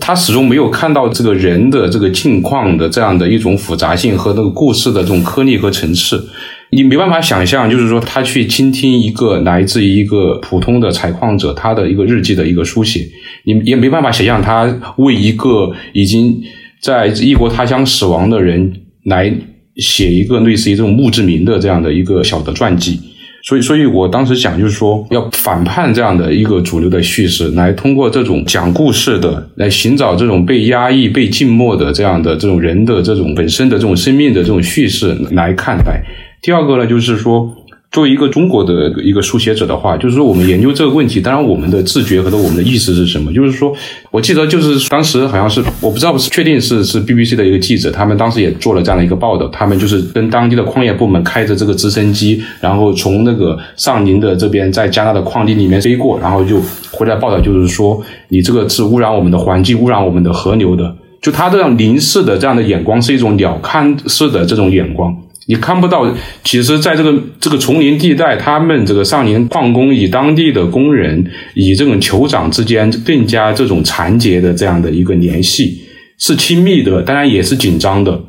[0.00, 6.28] 他始终没有看到这个人的这个境况的这样的一种复杂性和那个故事的这种颗粒和层次，
[6.70, 13.08] 你没办法想象，就是说他去倾听一个来自于一个普通的采矿者他的一个日记的一个书写，
[13.44, 16.38] 你也没办法想象他为一个已经
[16.82, 18.70] 在异国他乡死亡的人
[19.04, 19.32] 来
[19.76, 23.00] 写一个类似于这种墓志铭的这样的一个小的传记。
[23.42, 36.02] 所以，所以我当时想，就是说要反叛这样的一个主流的叙事，来通过这种讲故事的，来寻找这种被压抑、被静默的这样的这种人的这种本身的这种生命的这种叙事来看待。
[36.42, 37.54] 第二个呢，就是说。
[37.90, 43.32] 作为一个中国的一个书写者的话，就是说我们研究这个问题，当然我们的自觉和我们的意识是什么？
[43.32, 43.74] 就是说，
[44.10, 56.60] 我记得就是当时好像是我不知道是确定是是 BBC 的一个记者，他们当时也做了这样的一个报道，他们就是跟当地的矿业部门开着这个直升机，然后从那个上宁的这边在加纳的矿地里面飞过，然后就
[56.90, 60.94] 回来报道，就是说你这个是污染我们的环境、污染我们的河流的。
[61.20, 65.16] 就他这样凝视的这样的眼光，是一种鸟瞰式的这种眼光。
[65.50, 66.06] 你看不到，
[66.44, 71.24] 其实，在这个这个丛林地带，他们这个上林矿工与当地的工人，
[71.54, 75.80] 以这种酋长之间更加这种缠结的这样的一个联系，
[76.18, 78.20] 是亲密的，当然也是紧张的。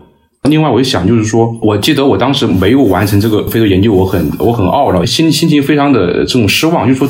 [0.44, 6.88] 另外，我一想就是说，我记得我当时没有完成这个非洲研究，我很我很懊恼，心心情非常的这种失望。
[6.88, 7.06] 就说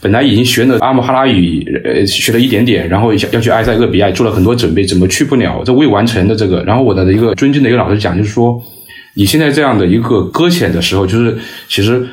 [0.00, 5.62] 本来已经学了阿姆哈拉语，呃，学了一点点，然后要去埃塞俄比亚，做了很多准备，怎么去不了？
[5.64, 8.60] 这未完成的这个，然后我的一个尊敬的一个老师讲，就是说。
[9.14, 11.36] 你现在这样的一个搁浅的时候，就是
[11.68, 12.04] 其实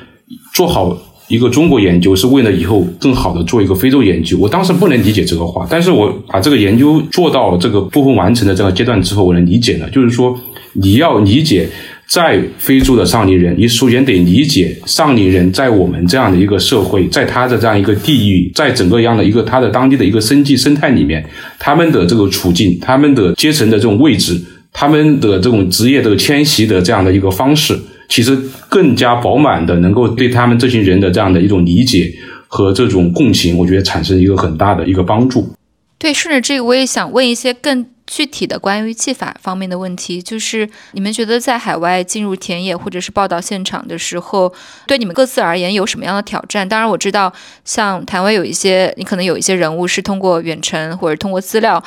[0.53, 0.95] 做好
[1.27, 4.37] 一个中国研究是为了以后更好的做一个非洲研究。
[4.37, 9.89] 我当时不能理解这个话，但是我把这个研究做到这个部分完成的这个阶段之后，我能理解了。
[9.89, 10.39] 就是说，
[10.73, 11.67] 你要理解
[12.07, 21.25] 在非洲的上林人，你首先得理解上林人在我们这样的一个社会，在他的这样一个地域，在整个样的一个他的当地的一个生计生态里面，
[21.57, 24.39] 他们的这个处境，他们的阶层的这种位置。
[24.73, 28.35] 他们的这种职业的迁徙的这样的一个方式，其实
[28.69, 32.13] 更加饱满的，能够对他们这群人的这样的一种理解
[32.47, 35.53] 和这种共情，我觉得产生一个很大的一个帮助。
[35.97, 44.51] 对，顺着这个，我也想问一些更具体的关于技法方面的问题，就是你们觉得在海外进入田野或者是报道现场的时候，
[44.87, 46.67] 对你们各自而言有什么样的挑战？
[46.67, 47.31] 当然，我知道
[47.63, 51.81] 像谭威有一些，你可能有一些人物是通过远程或者通过资料。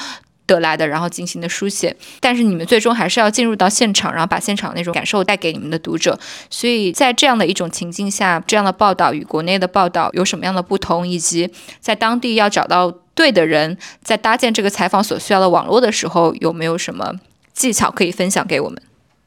[0.46, 6.18] 得来的，然后进行的书写，但是你们最终还是要进入到现场，然后把现场那种感受带给你们的读者。
[6.50, 11.06] 所以在这样的一种情境下，这样的报道与国内的报道有什么样的不同？
[11.06, 17.14] 以及在当地要找到对的人，在搭建这个采访所需要的网络的时候，有没有什么
[17.52, 18.82] 技巧可以分享给我们？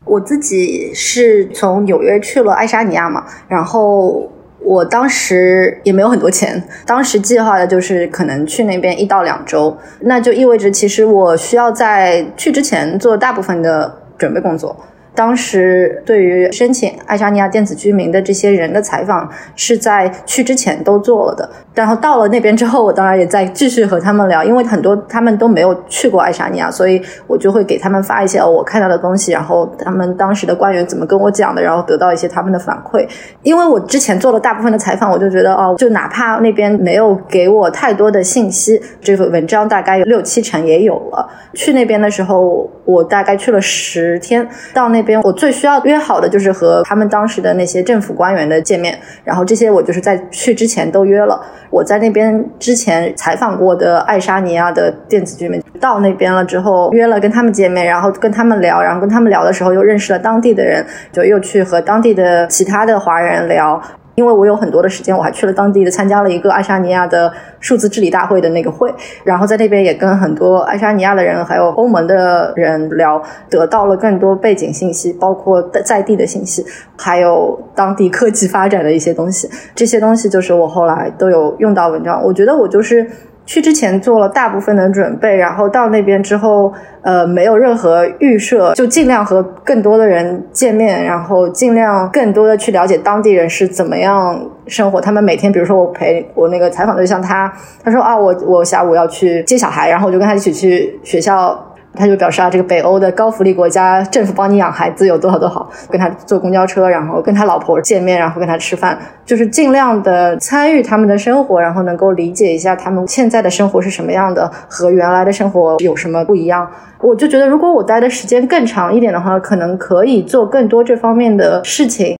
[0.05, 4.32] 我自己是从纽约去了爱沙尼亚嘛，然后。
[4.68, 14.76] 我当时也没有很多钱，当时计划的就是可能去那边一到两周，那就意味着其实我需要在去之前做大部分的准备工作。
[15.18, 33.03] 当时对于申请爱沙尼亚电子居民的这些人的采访是在去之前都做了的，然后到了那边之后，我当然也在继续和他们聊，因为很多他们都没有去过爱沙尼亚， 所以我就会给他们发一些我看到的东西，然后他们当时的官员怎么跟我讲的，然后得到一些他们的反馈。
[33.41, 41.28] 因为我之前做了大部分的采访，我就觉得哦，就哪怕那边没有给我太多的信息，这个文章大概有六七成也有了。
[41.55, 45.07] 去那边的时候，我大概去了十天，到那。
[45.08, 51.41] 边我最需要约好的就是和他们当时的那些政府官员的见面，然后这些我就是在去之前都约了。
[51.70, 63.82] 我在那边之前采访过的爱沙尼亚的电子居民，到那边了之后约了跟他们见面，然后跟他们聊，然后跟他们聊的时候又认识了当地的人，就又去和当地的其他的华人聊。
[64.18, 68.91] 因为我有很多的时间，我还去了当地的参加了一个爱沙尼亚的数字治理大会的那个会，
[69.24, 76.65] 然后在那边也跟很多爱沙尼亚的人还有欧盟的人聊，得到了更多背景信息，包括在地的信息，
[76.97, 79.47] 还有当地科技发展的一些东西。
[79.76, 82.20] 这些东西就是我后来都有用到文章。
[82.24, 83.07] 我觉得我就是
[83.48, 86.72] 去之前做了大部分的准备，然后到那边之后，
[87.02, 95.02] 呃，没有任何预设，就尽量和更多的人见面，然后尽量更多的去了解当地人是怎么样生活。
[95.02, 97.52] 他们每天，比如说我陪我那个采访对象，他
[97.84, 101.64] 他说啊，我我下午要去接小孩，然后我就跟他一起去学校。
[101.98, 105.72] 他就表示啊，这个北欧的高福利国家，政府帮你养孩子有多好多好。
[105.89, 116.70] 跟他坐公交车，然后跟他老婆见面，然后跟他吃饭，就是尽量的参与他们的生活，然后能够理解一下他们现在的生活是什么样的，和原来的生活有什么不一样。
[117.02, 122.16] 我就觉得，如果我待的时间更长一点的话，可能可以做更多这方面的事情。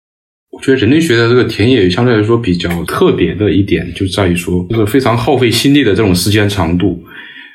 [0.50, 6.98] 我觉得人类学的这个田野相对来说比较特别的一点，就在于说，就是非常耗费心力的这种时间长度。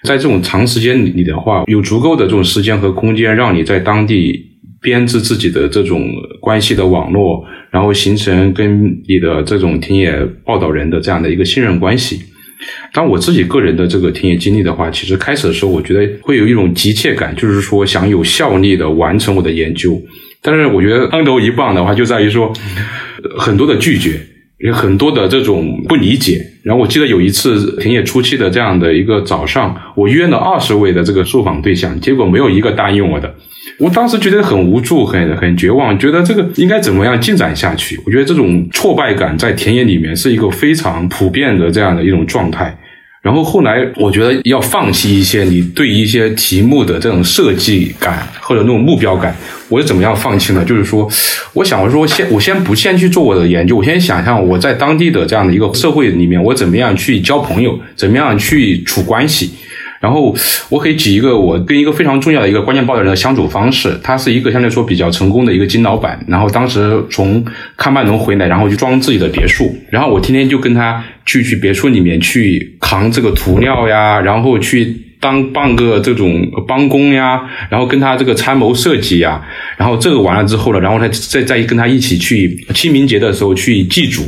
[0.03, 4.37] 在这种长时间里的话，有足够的这种时间和空间，让你在当地
[4.81, 6.09] 编织自己的这种
[6.41, 10.13] 关系的网络，然后形成跟你的这种田野
[10.45, 12.19] 报道人的这样的一个信任关系。
[12.93, 20.01] 当我自己个人的这个田野经历的话，其实开始的时候，我觉得会有一种急切感，就是说想有效力的完成我的研究。
[20.41, 22.51] 但是我觉得当头一棒的话，就在于说
[23.37, 24.19] 很多的拒绝。
[24.63, 33.35] 有很多的这种不理解，然后我记得有一次田野初期的这样的一个早上，我约了二十位的这个受访对象，结果没有一个答应我的。
[33.77, 37.99] 我当时觉得很无助，很很绝望，觉得这个应该怎么样进展下去？
[38.05, 42.77] 我觉得这种挫败感在田野里面是一个非常普遍的这样的一种状态。
[43.23, 49.33] 然后后来，我觉得要放弃一些你对一些题目的这种设计感或者那种目标感，
[49.69, 50.63] 我是怎么样放弃呢？
[50.65, 51.09] 就是说，
[51.53, 59.51] 我想我说先我先不先去做我的研究，我先想象我在当地的这样的一个社会里面，我怎么样去交朋友，怎么样去处关系。
[60.01, 60.35] 然后
[60.67, 67.41] 我可以举一个我跟一个非常重要的一个关键报道人的相处方式，他是一个相对来说比较成功的一个金老板，然后当时从
[67.77, 79.41] 喀麦隆回来，然后就装自己的别墅，然后我天天就跟他去去别墅里面去扛这个涂料呀，然后去当半个这种帮工呀，然后跟他这个参谋设计呀，
[79.77, 84.21] 然后这个完了之后了，然后他再再跟他一起去清明节的时候去祭祖，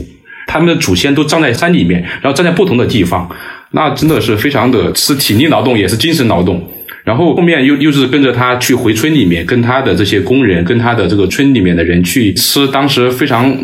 [0.47, 3.29] 他们的祖先都葬在山里面，然后站在不同的地方。
[3.71, 6.67] 那真的是非常的，是体力劳动，也是精神劳动。
[7.03, 13.55] 然后后面又又是跟着他去回村里面，跟他的这些工人，跟他的这个村里面的人去吃当时非常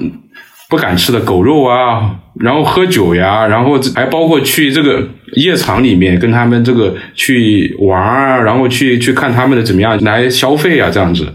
[0.72, 11.28] 不敢吃的狗肉啊，然后喝酒呀，然后还包括去这个夜场里面跟他们这个去玩啊，然后去去看他们的怎么样来消费啊，这样子。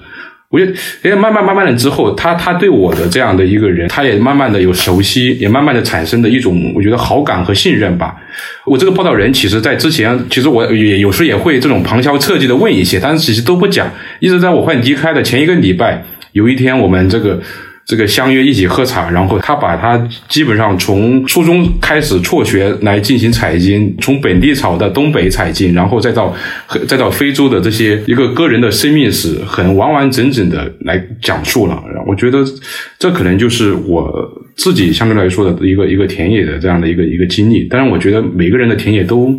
[0.49, 0.73] 我觉得，
[1.03, 8.17] 哎，慢慢慢慢的之后，他他对我的这样的一个人，他也慢慢的有熟悉，也慢慢的产生的一种，我觉得好感和信任吧。
[8.65, 13.87] 我这个报道人，其实在之前，其实我也有时候也会这种旁敲侧击的问一些，但是其实都不讲。
[14.21, 17.39] 一直在我快离开的前一个礼拜，有一天我们这个。
[17.87, 19.97] 这个相约一起喝茶，然后他把他
[20.29, 26.35] 基本上从初中开始辍学来进行采金，从本地草的东北采金，然后再到
[26.89, 31.81] 再到非洲的这些一个个人的生命史，很完完整整的来讲述了。
[32.09, 32.45] 我觉得
[32.99, 34.13] 这可能就是我
[34.57, 37.65] 自己相对来说的一个一个田野的这样的一个一个经历。
[37.67, 39.33] 当然，我觉得每个人的田野都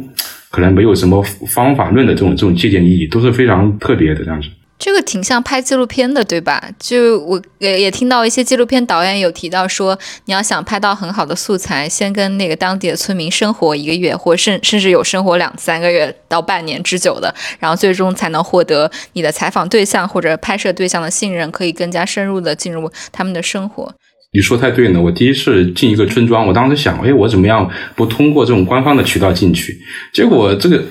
[0.49, 4.47] 可能没有什么方法论的这种这种借鉴意义，都是非常特别的这样子。
[4.79, 6.63] 这个挺像拍纪录片的，对吧？
[6.79, 23.91] 就我也也听到一些纪录片导演有提到说，你要想拍到很好的素材，先跟那个当地的村民生活一个月，或甚甚至有生活两三个月到半年之久的，然后最终才能获得你的采访对象或者拍摄对象的信任，可以更加深入的进入他们的生活。
[24.33, 29.75] 你说太对了，我第一次进一个村庄，我当时想，哎，我怎么样不通过这种官方的渠道进去？
[30.13, 30.83] 结果这个。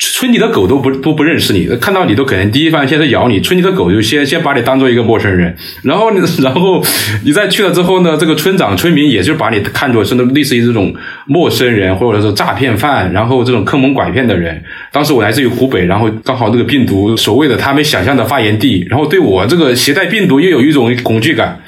[0.00, 3.38] 村里的狗都不都不认识你，看到你都可能第一反应先是咬你。
[3.38, 6.10] 村里的狗就先先把你当做一个陌生人，然后
[6.42, 6.82] 然后
[7.22, 10.94] 你再去了之后呢，这个村长村民也就把你看作是那类似于这种
[11.26, 14.62] 陌生人，或者是诈骗犯，然后这种坑蒙拐骗的人。
[14.90, 21.60] 当时我来自于湖北，然后刚好这个病毒所谓的他们想象的发源地，然后对我这个携带病毒又有一种恐惧感。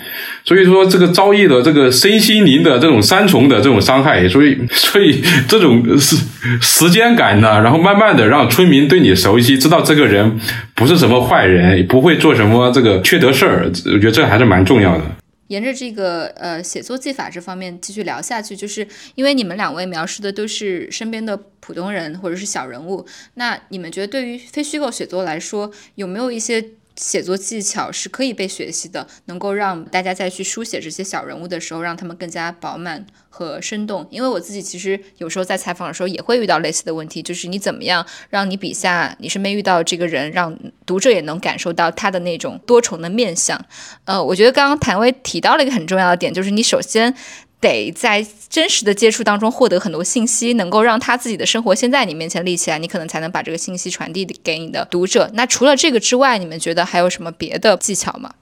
[0.45, 6.17] 所以说，这个遭遇了这个身心灵的这种三重的这种伤害，所以， 所以这种时
[6.61, 10.41] 时间感呢，然后慢慢的让村民对你熟悉，知道这个人
[10.75, 15.05] 不是什么坏人，不会做什么这个缺德事儿，我觉得这还是蛮重要的。
[15.47, 18.85] 沿着这个呃写作技法这方面继续聊下去，就是
[19.15, 26.65] 因为你们两位描述的都是身边的普通人或者是小人物，那你们觉得对于非虚构写作来说，有没有一些？
[26.97, 34.07] 写作技巧是可以被学习的，能够让大家再去书写这些小人物的时候，让他们更加饱满和生动。
[34.11, 43.59] 因为我自己其实有时候在采访的时候也会遇到类似的问题，就是你怎么样让你笔下你身边遇到这个人，让读者也能感受到他的那种多重的面相。
[44.05, 47.15] 呃，我觉得刚刚谭威提到了一个很重要的点，就是你首先。
[47.63, 55.31] 得在真实的接触当中获得很多信息，能够让他自己的生活先在你面前立起来，你可能才能把这个信息传递给你的读者。
[55.33, 58.33] 那除了这个之外，你们觉得还有什么别的技巧吗？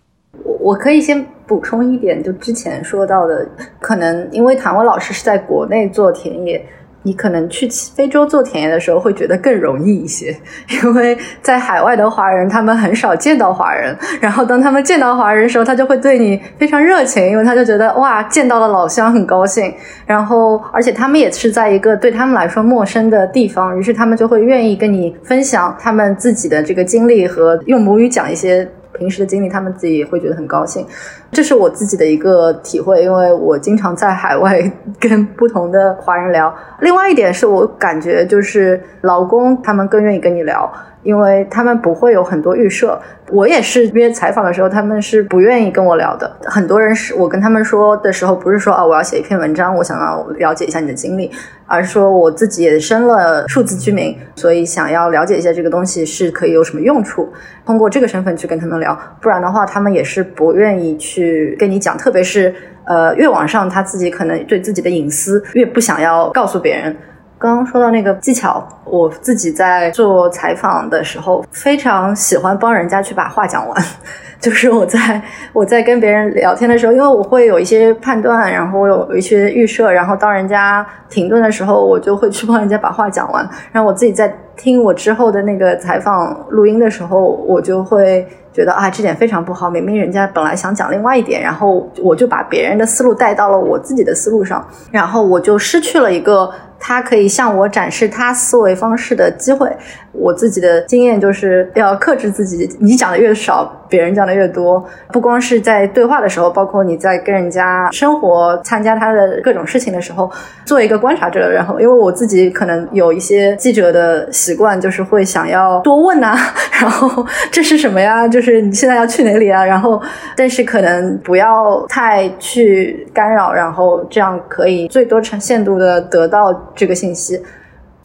[0.43, 3.47] 我我可以先补充一点，就之前说到的，
[3.79, 6.67] 可能因为谭文老师是在国内做田野。
[7.03, 10.37] 你可能去非洲做田野的时候会觉得更容易一些，
[10.83, 19.73] 因为在海外的华人他们很少见到华人，然后当他们见到华人的时候，他就会对你非常热情，因为他就觉得哇见到了老乡很高兴，
[20.07, 28.69] 然后而且他们也是在一个对他们来说陌生的地方，于是他们就会愿意跟你分享他们自己的这个经历和用母语讲一些。
[29.01, 30.87] 平时的经历，他们自己也会觉得很高兴，
[31.33, 34.61] 这是我自己的一个体会，因为我经常在海外
[35.01, 36.55] 跟不同的华人聊。
[36.81, 40.71] 另外一点是我感觉就是老公他们更愿意跟你聊。
[41.03, 46.31] 因为他们不会有很多预设，我也是约采访的时候，他们是不愿意跟我聊的。
[46.45, 51.31] 很多人是我跟他们说的时候，不是说啊我要写一篇文章，我想要了解一下你的经历，
[51.67, 57.33] 而是说我自己也生了数字居民，所以想要了解一下这个东西是可以有什么用处，
[57.65, 58.99] 通过这个身份去跟他们聊。
[59.23, 66.95] 不然的话，他们也是不愿意去跟你讲，特别是呃越往上，他自己可能对自己的隐私越不想要告诉别人。
[67.41, 73.85] 刚刚说到那个技巧，我自己在做采访的时候，非常喜欢帮人家去把话讲完。
[74.39, 75.21] 就是我在
[75.55, 83.49] 我在跟别人聊天的时候，因为我会有一些判断，然后有一些预设，然后当人家停顿的时候，我就会去帮人家把话讲完。
[83.73, 89.71] 然后我自己在听我之后的那个采访录音的时候，我就会觉得啊，这点非常不好。
[89.71, 96.51] 明明人家本来想讲另外一点，然后我就把别人的思路带到了我自己的思路上，然后我就失去了一个。
[96.81, 99.71] 他可以向我展示他思维方式的机会。
[100.13, 104.85] 我自己的经验就是要克制自己，你讲的越少，别人讲的越多。
[105.13, 110.29] 不光是在对话的时候，包括你在跟人家生活、参加他的各种事情的时候，
[110.67, 111.49] 做一个观察者。
[111.49, 116.37] 然后，因为我自己可能有一些记者的习惯，就是会想要多问呐，
[116.81, 118.27] 然后这是什么呀？
[118.27, 119.65] 就是你现在要去哪里啊？
[119.65, 120.03] 然后，
[120.37, 126.53] 但是可能不要太去干扰，然后这样可以最多程限度的得到。
[126.77, 127.39] 这个信息，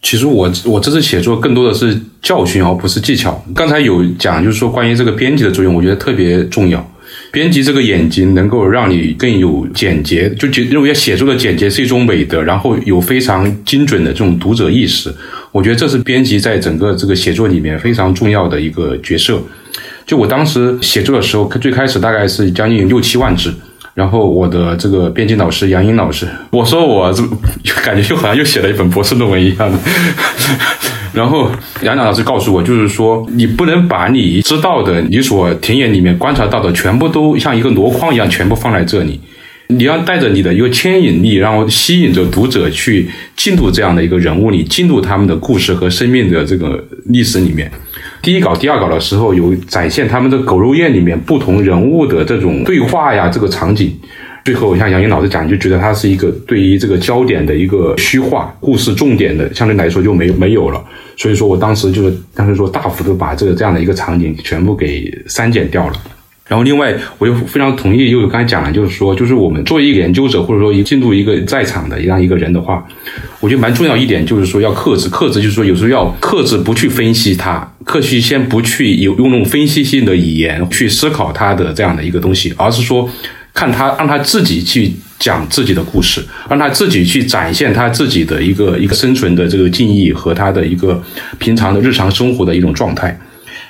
[0.02, 3.44] 其实我我这次写作更多的是教训，而不是技巧。
[3.54, 6.92] 刚才有讲，就是说关于这个编辑的作用，我觉得特别重要。
[7.32, 15.14] 编辑这个眼睛能够让你更有简洁，就觉认为写作的简洁是一种美德，然后有非常精准的这种读者意识。
[15.52, 19.42] 我觉得这是编辑在整个这个写作里面非常重要的一个角色。
[20.06, 23.54] 就我当时写作的时候，最开始大概是将近六七万字。
[23.96, 27.24] 然后我的这个编辑老师杨英老师，我说我这
[27.82, 29.80] 感觉就好像又写了一本博士论文一样的。
[31.14, 31.50] 然后
[31.82, 39.18] 杨老师告诉我，就是说你不能把你知道的、你所田野里面观察到的全部都像一个箩筐一样全部放在这里，
[39.68, 47.72] 你要带着你的一个牵引力，然后吸引着读者去进入这样的一个人物里，进入他们的故事和生命的这个历史里面。
[48.26, 53.96] 第一稿、第二稿的时候，有展现他们的狗肉宴里面不同人物的这种对话呀，这个场景。
[54.44, 60.84] 最后，像杨英老师讲，就觉得它是一个对于这个焦点的一个虚化，故事重点的相对来说就没没有了。
[61.16, 65.94] 所以说我当时就是当时说大幅度把这个这样的一个场景全部给删减掉了。
[66.48, 72.86] 然后，另外我又非常同意，又刚才讲了，就是说，就是我们作为一个研究者，或者说一进入一个在场的这样一个人的话，
[73.46, 83.08] 我觉得蛮重要一点，就是说要克制，克制就是说有时候要克制，不去分析它，克制先不去有用那种分析性的语言去思考它的这样的一个东西，而是说
[83.54, 91.00] 看他让他自己去讲自己的故事，让他自己去展现他自己的一个一个生存的这个境遇和他的一个
[91.38, 93.16] 平常的日常生活的一种状态。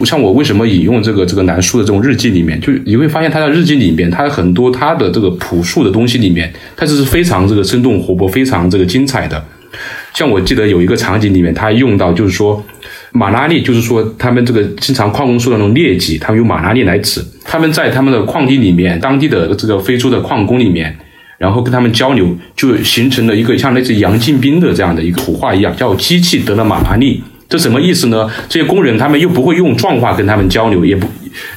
[0.06, 9.44] 像我为什么引用这个这个南叔的这种日记里面，就你会发现他的日记里面，他很多他的这个朴素的东西里面，他这是非常这个生动活泼、非常这个精彩的。
[10.16, 12.64] 像我记得有一个场景里面，他用到就是说
[13.12, 17.22] 马拉利，就是说他们这个经常矿工说的那种劣迹，他们用马拉利来指。
[17.44, 20.98] 他们在他们的矿地里面，当地的这个非洲的矿工里面，
[21.38, 27.22] 然后跟他们交流，就形成了一个像类似杨进兵的这样的一个土话一样，叫机器得了马拉利。
[27.48, 28.28] 这什么意思呢？
[28.50, 31.06] 这些工人他们又不会用壮话跟他们交流，也不，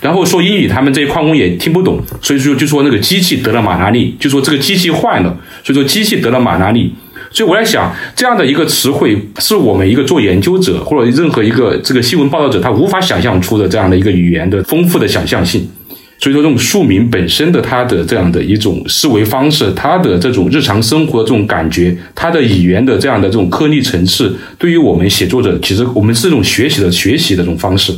[0.03, 5.35] 然后说英语，他们这些矿工也听不懂，所以说就说那个机器得了马拉利，就说这个机器坏了，
[5.65, 6.93] 所以说机器得了马拉利。
[7.31, 15.69] 所以我在想，这样的一个词汇，是我们一个做研究者或者任何一个这个新闻报道者他无法想象出的这样的一个语言的丰富的想象性。
[16.21, 27.95] 所以说，这种庶民本身的他的这样的一种思维方式，他的这种日常生活的这种感觉，他的语言的这样的这种颗粒层次，对于我们写作者，其实我们是一种学习的学习的这种方式。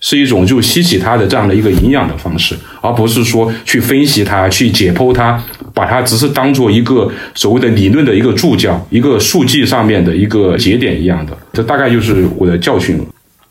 [0.00, 5.38] 是一种就吸取它的这样的一个营养的方式，而不是说去分析它、去解剖它，
[5.74, 11.36] 把它只是当做一个所谓的理论的一个助教、一个数据上面的一个节点一样的。
[11.52, 13.04] 这大概就是我的教训了。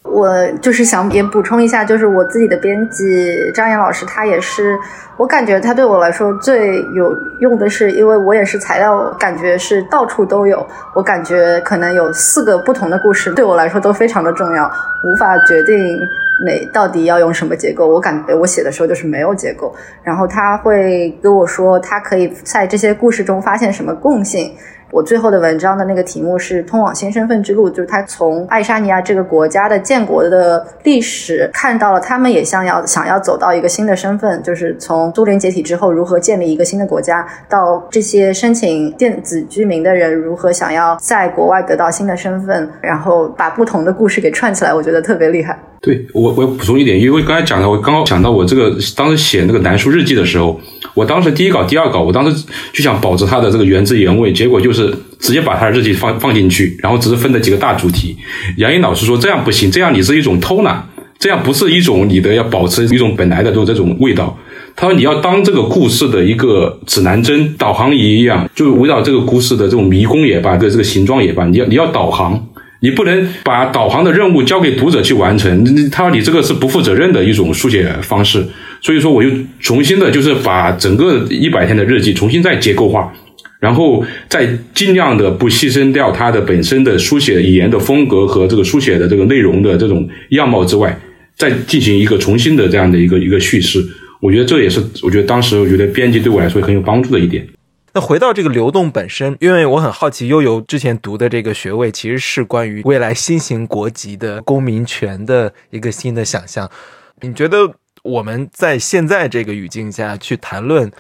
[0.04, 0.28] 我
[0.60, 3.06] 就是想也补充一下，就是我自己的编辑
[3.54, 4.76] 张岩老师，他也是，
[5.18, 10.66] 我感觉他对我来说最有用的是，因为我也是材料，感觉是到处都有，
[10.96, 14.66] 我感觉可能有四个不同的故事，对我来说都非常的重要，
[15.04, 16.00] 无法决定
[16.46, 24.54] 哪到底要用什么结构，我感觉我写的时候就是没有结构，然后他会跟我说，他可以在这些故事中发现什么共性。
[24.92, 45.58] 我最后的文章的那个题目是“通往新身份之路”，就是他从爱沙尼亚这个国家的建国的历史看到了，他们也想要想要走到一个新的身份，就是从苏联解体之后如何建立一个新的国家，到这些申请电子居民的人如何想要在国外得到新的身份，然后把不同的故事给串起来，我觉得特别厉害。
[45.82, 50.60] 对我，我补充一点，因为刚才讲的，我刚刚讲到我这个当时写那个南书日记的时候，
[50.94, 58.18] 我当时第一稿、第二稿，我当时就想保持它的这个原汁原味，结果就是直接把他的日记放放进去，然后只是分了几个大主题。
[58.58, 60.84] 杨颖老师说这样不行，这样你是一种偷懒，
[61.18, 64.38] 这样不是一种你的要保持一种本来的这种味道。
[64.76, 72.42] 他说你要当这个故事的一个指南针、导航仪一样，就围绕这个故事的这种迷宫也罢，对这个形状也罢，你要你要导航。
[72.82, 78.46] 你不能把导航的任务交给读者去完成，他你这个是不负责任的一种书写方式。
[78.82, 79.30] 所以说，我又
[79.60, 83.12] 重新的，就是把整个一百天的日记重新再结构化，
[83.60, 90.98] 然后再尽量的不牺牲掉它的本身的书写语言的风格和这个书写的这个内容的这种样貌之外，
[91.36, 93.86] 再进行一个重新的这样的一个一个叙事。
[94.22, 97.46] 我觉得这也是我觉得当时我觉得编辑对我来说很有帮助的一点。
[97.94, 106.70] 那回到这个流动本身，因为我很好奇，悠悠之前读的这个学位其实是关于未来新型国籍的公民权的一个新的想象。
[107.22, 107.58] 你觉得
[108.04, 110.92] 我们在现在这个语境下去谈论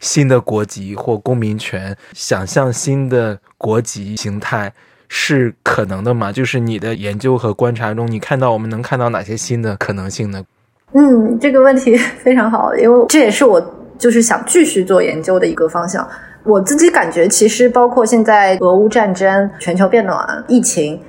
[0.00, 4.72] 新的国籍或公民权，想象新的国籍形态
[5.08, 6.30] 是可能的吗？
[6.30, 10.44] 就是你的研究和观察中，你看到我们能看到哪些新的可能性呢？
[10.92, 13.60] 嗯，这个问题 非常好，因为这也是我
[13.98, 16.06] 就是想继续做研究的一个方向。
[16.44, 21.00] 我自己感觉，其实包括现在俄乌战争、全球变暖、疫情，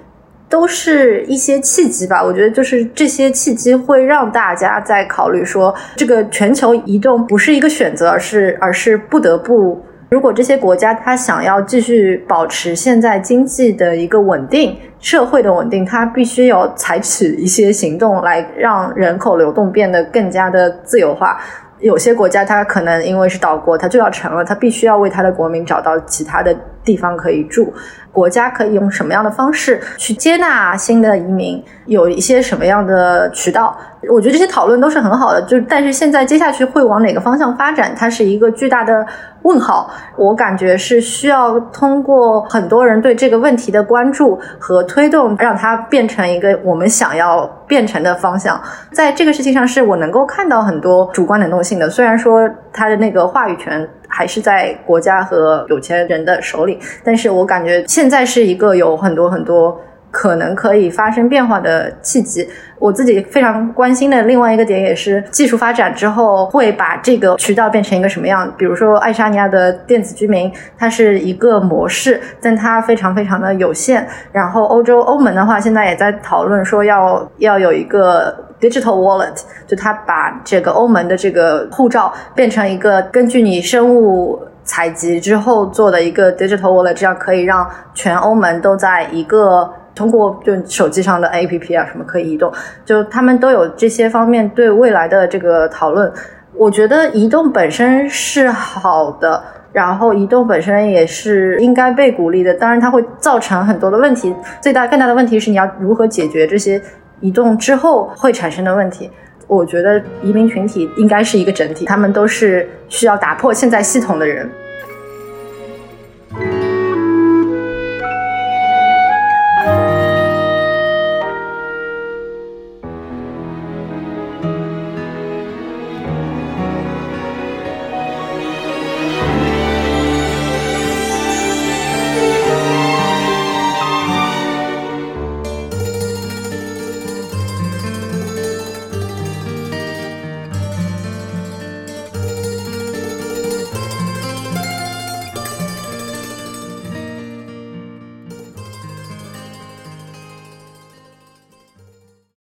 [0.47, 2.23] 都是一些契机吧。
[2.23, 9.83] 我觉得就是这些契机会让大家在考虑说，这个全球移动不是一个选择，而是 而是不得不。
[10.07, 21.41] 如果这些国家它想要继续保持现在经济的一个稳定、社会的稳定，它必须要采取一些行动来让人口流动变得更加的自由化。
[21.85, 26.51] 有些国家，它可能因为是岛国，它就要成了，它必须要为它的国民找到其他的
[26.83, 27.71] 地方可以住。
[28.11, 31.63] 国家可以用什么样的方式去接纳新的移民？
[31.85, 33.77] 有一些什么样的渠道？
[34.09, 35.39] 我觉得这些讨论都是很好的。
[35.43, 37.93] 就但是现在接下去会往哪个方向发展？
[37.95, 39.05] 它是一个巨大的
[39.45, 39.89] 问号。
[40.15, 48.61] 我感觉是需要通过很多人对这个问题的关注和推动，让它变成一个我们想要变成的方向。
[48.91, 51.89] 在这个事情上，是我能够看到很多主观能动性的。
[51.89, 53.89] 虽然说他的那个话语权。
[54.07, 59.77] 还是在国家和有钱人的手里，但是我感觉现在是一个有很多很多
[60.17, 62.47] 可能可以发生变化的契机。
[62.79, 68.49] 我自己非常关心的另外一个点也是，技术发展之后会把这个渠道变成一个什么样？
[68.57, 74.07] 比如说爱沙尼亚的电子居民，它是一个模式，但它非常非常的有限。
[74.31, 78.43] 然后欧洲欧盟的话，现在也在讨论说要要有一个。
[78.57, 79.37] Digital wallet
[79.67, 92.51] 就它把这个欧盟的这个护照变成一个根据你生物采集之后做的一个 digital wallet，这样可以让全欧盟都在一个通过就手机上的 APP 啊什么可以移动，
[92.83, 96.11] 就他们都有这些方面对未来的这个讨论。
[96.53, 99.43] 我觉得移动本身是好的，
[99.73, 102.53] 然后移动本身也是应该被鼓励的。
[102.53, 106.81] 当然，它会造成很多的问题，最大更大的问题是你要如何解决这些。
[107.21, 109.09] 移动之后会产生的问题，
[109.47, 114.47] 我觉得移民群体应该是一个整体，他们都是需要打破现在系统的人。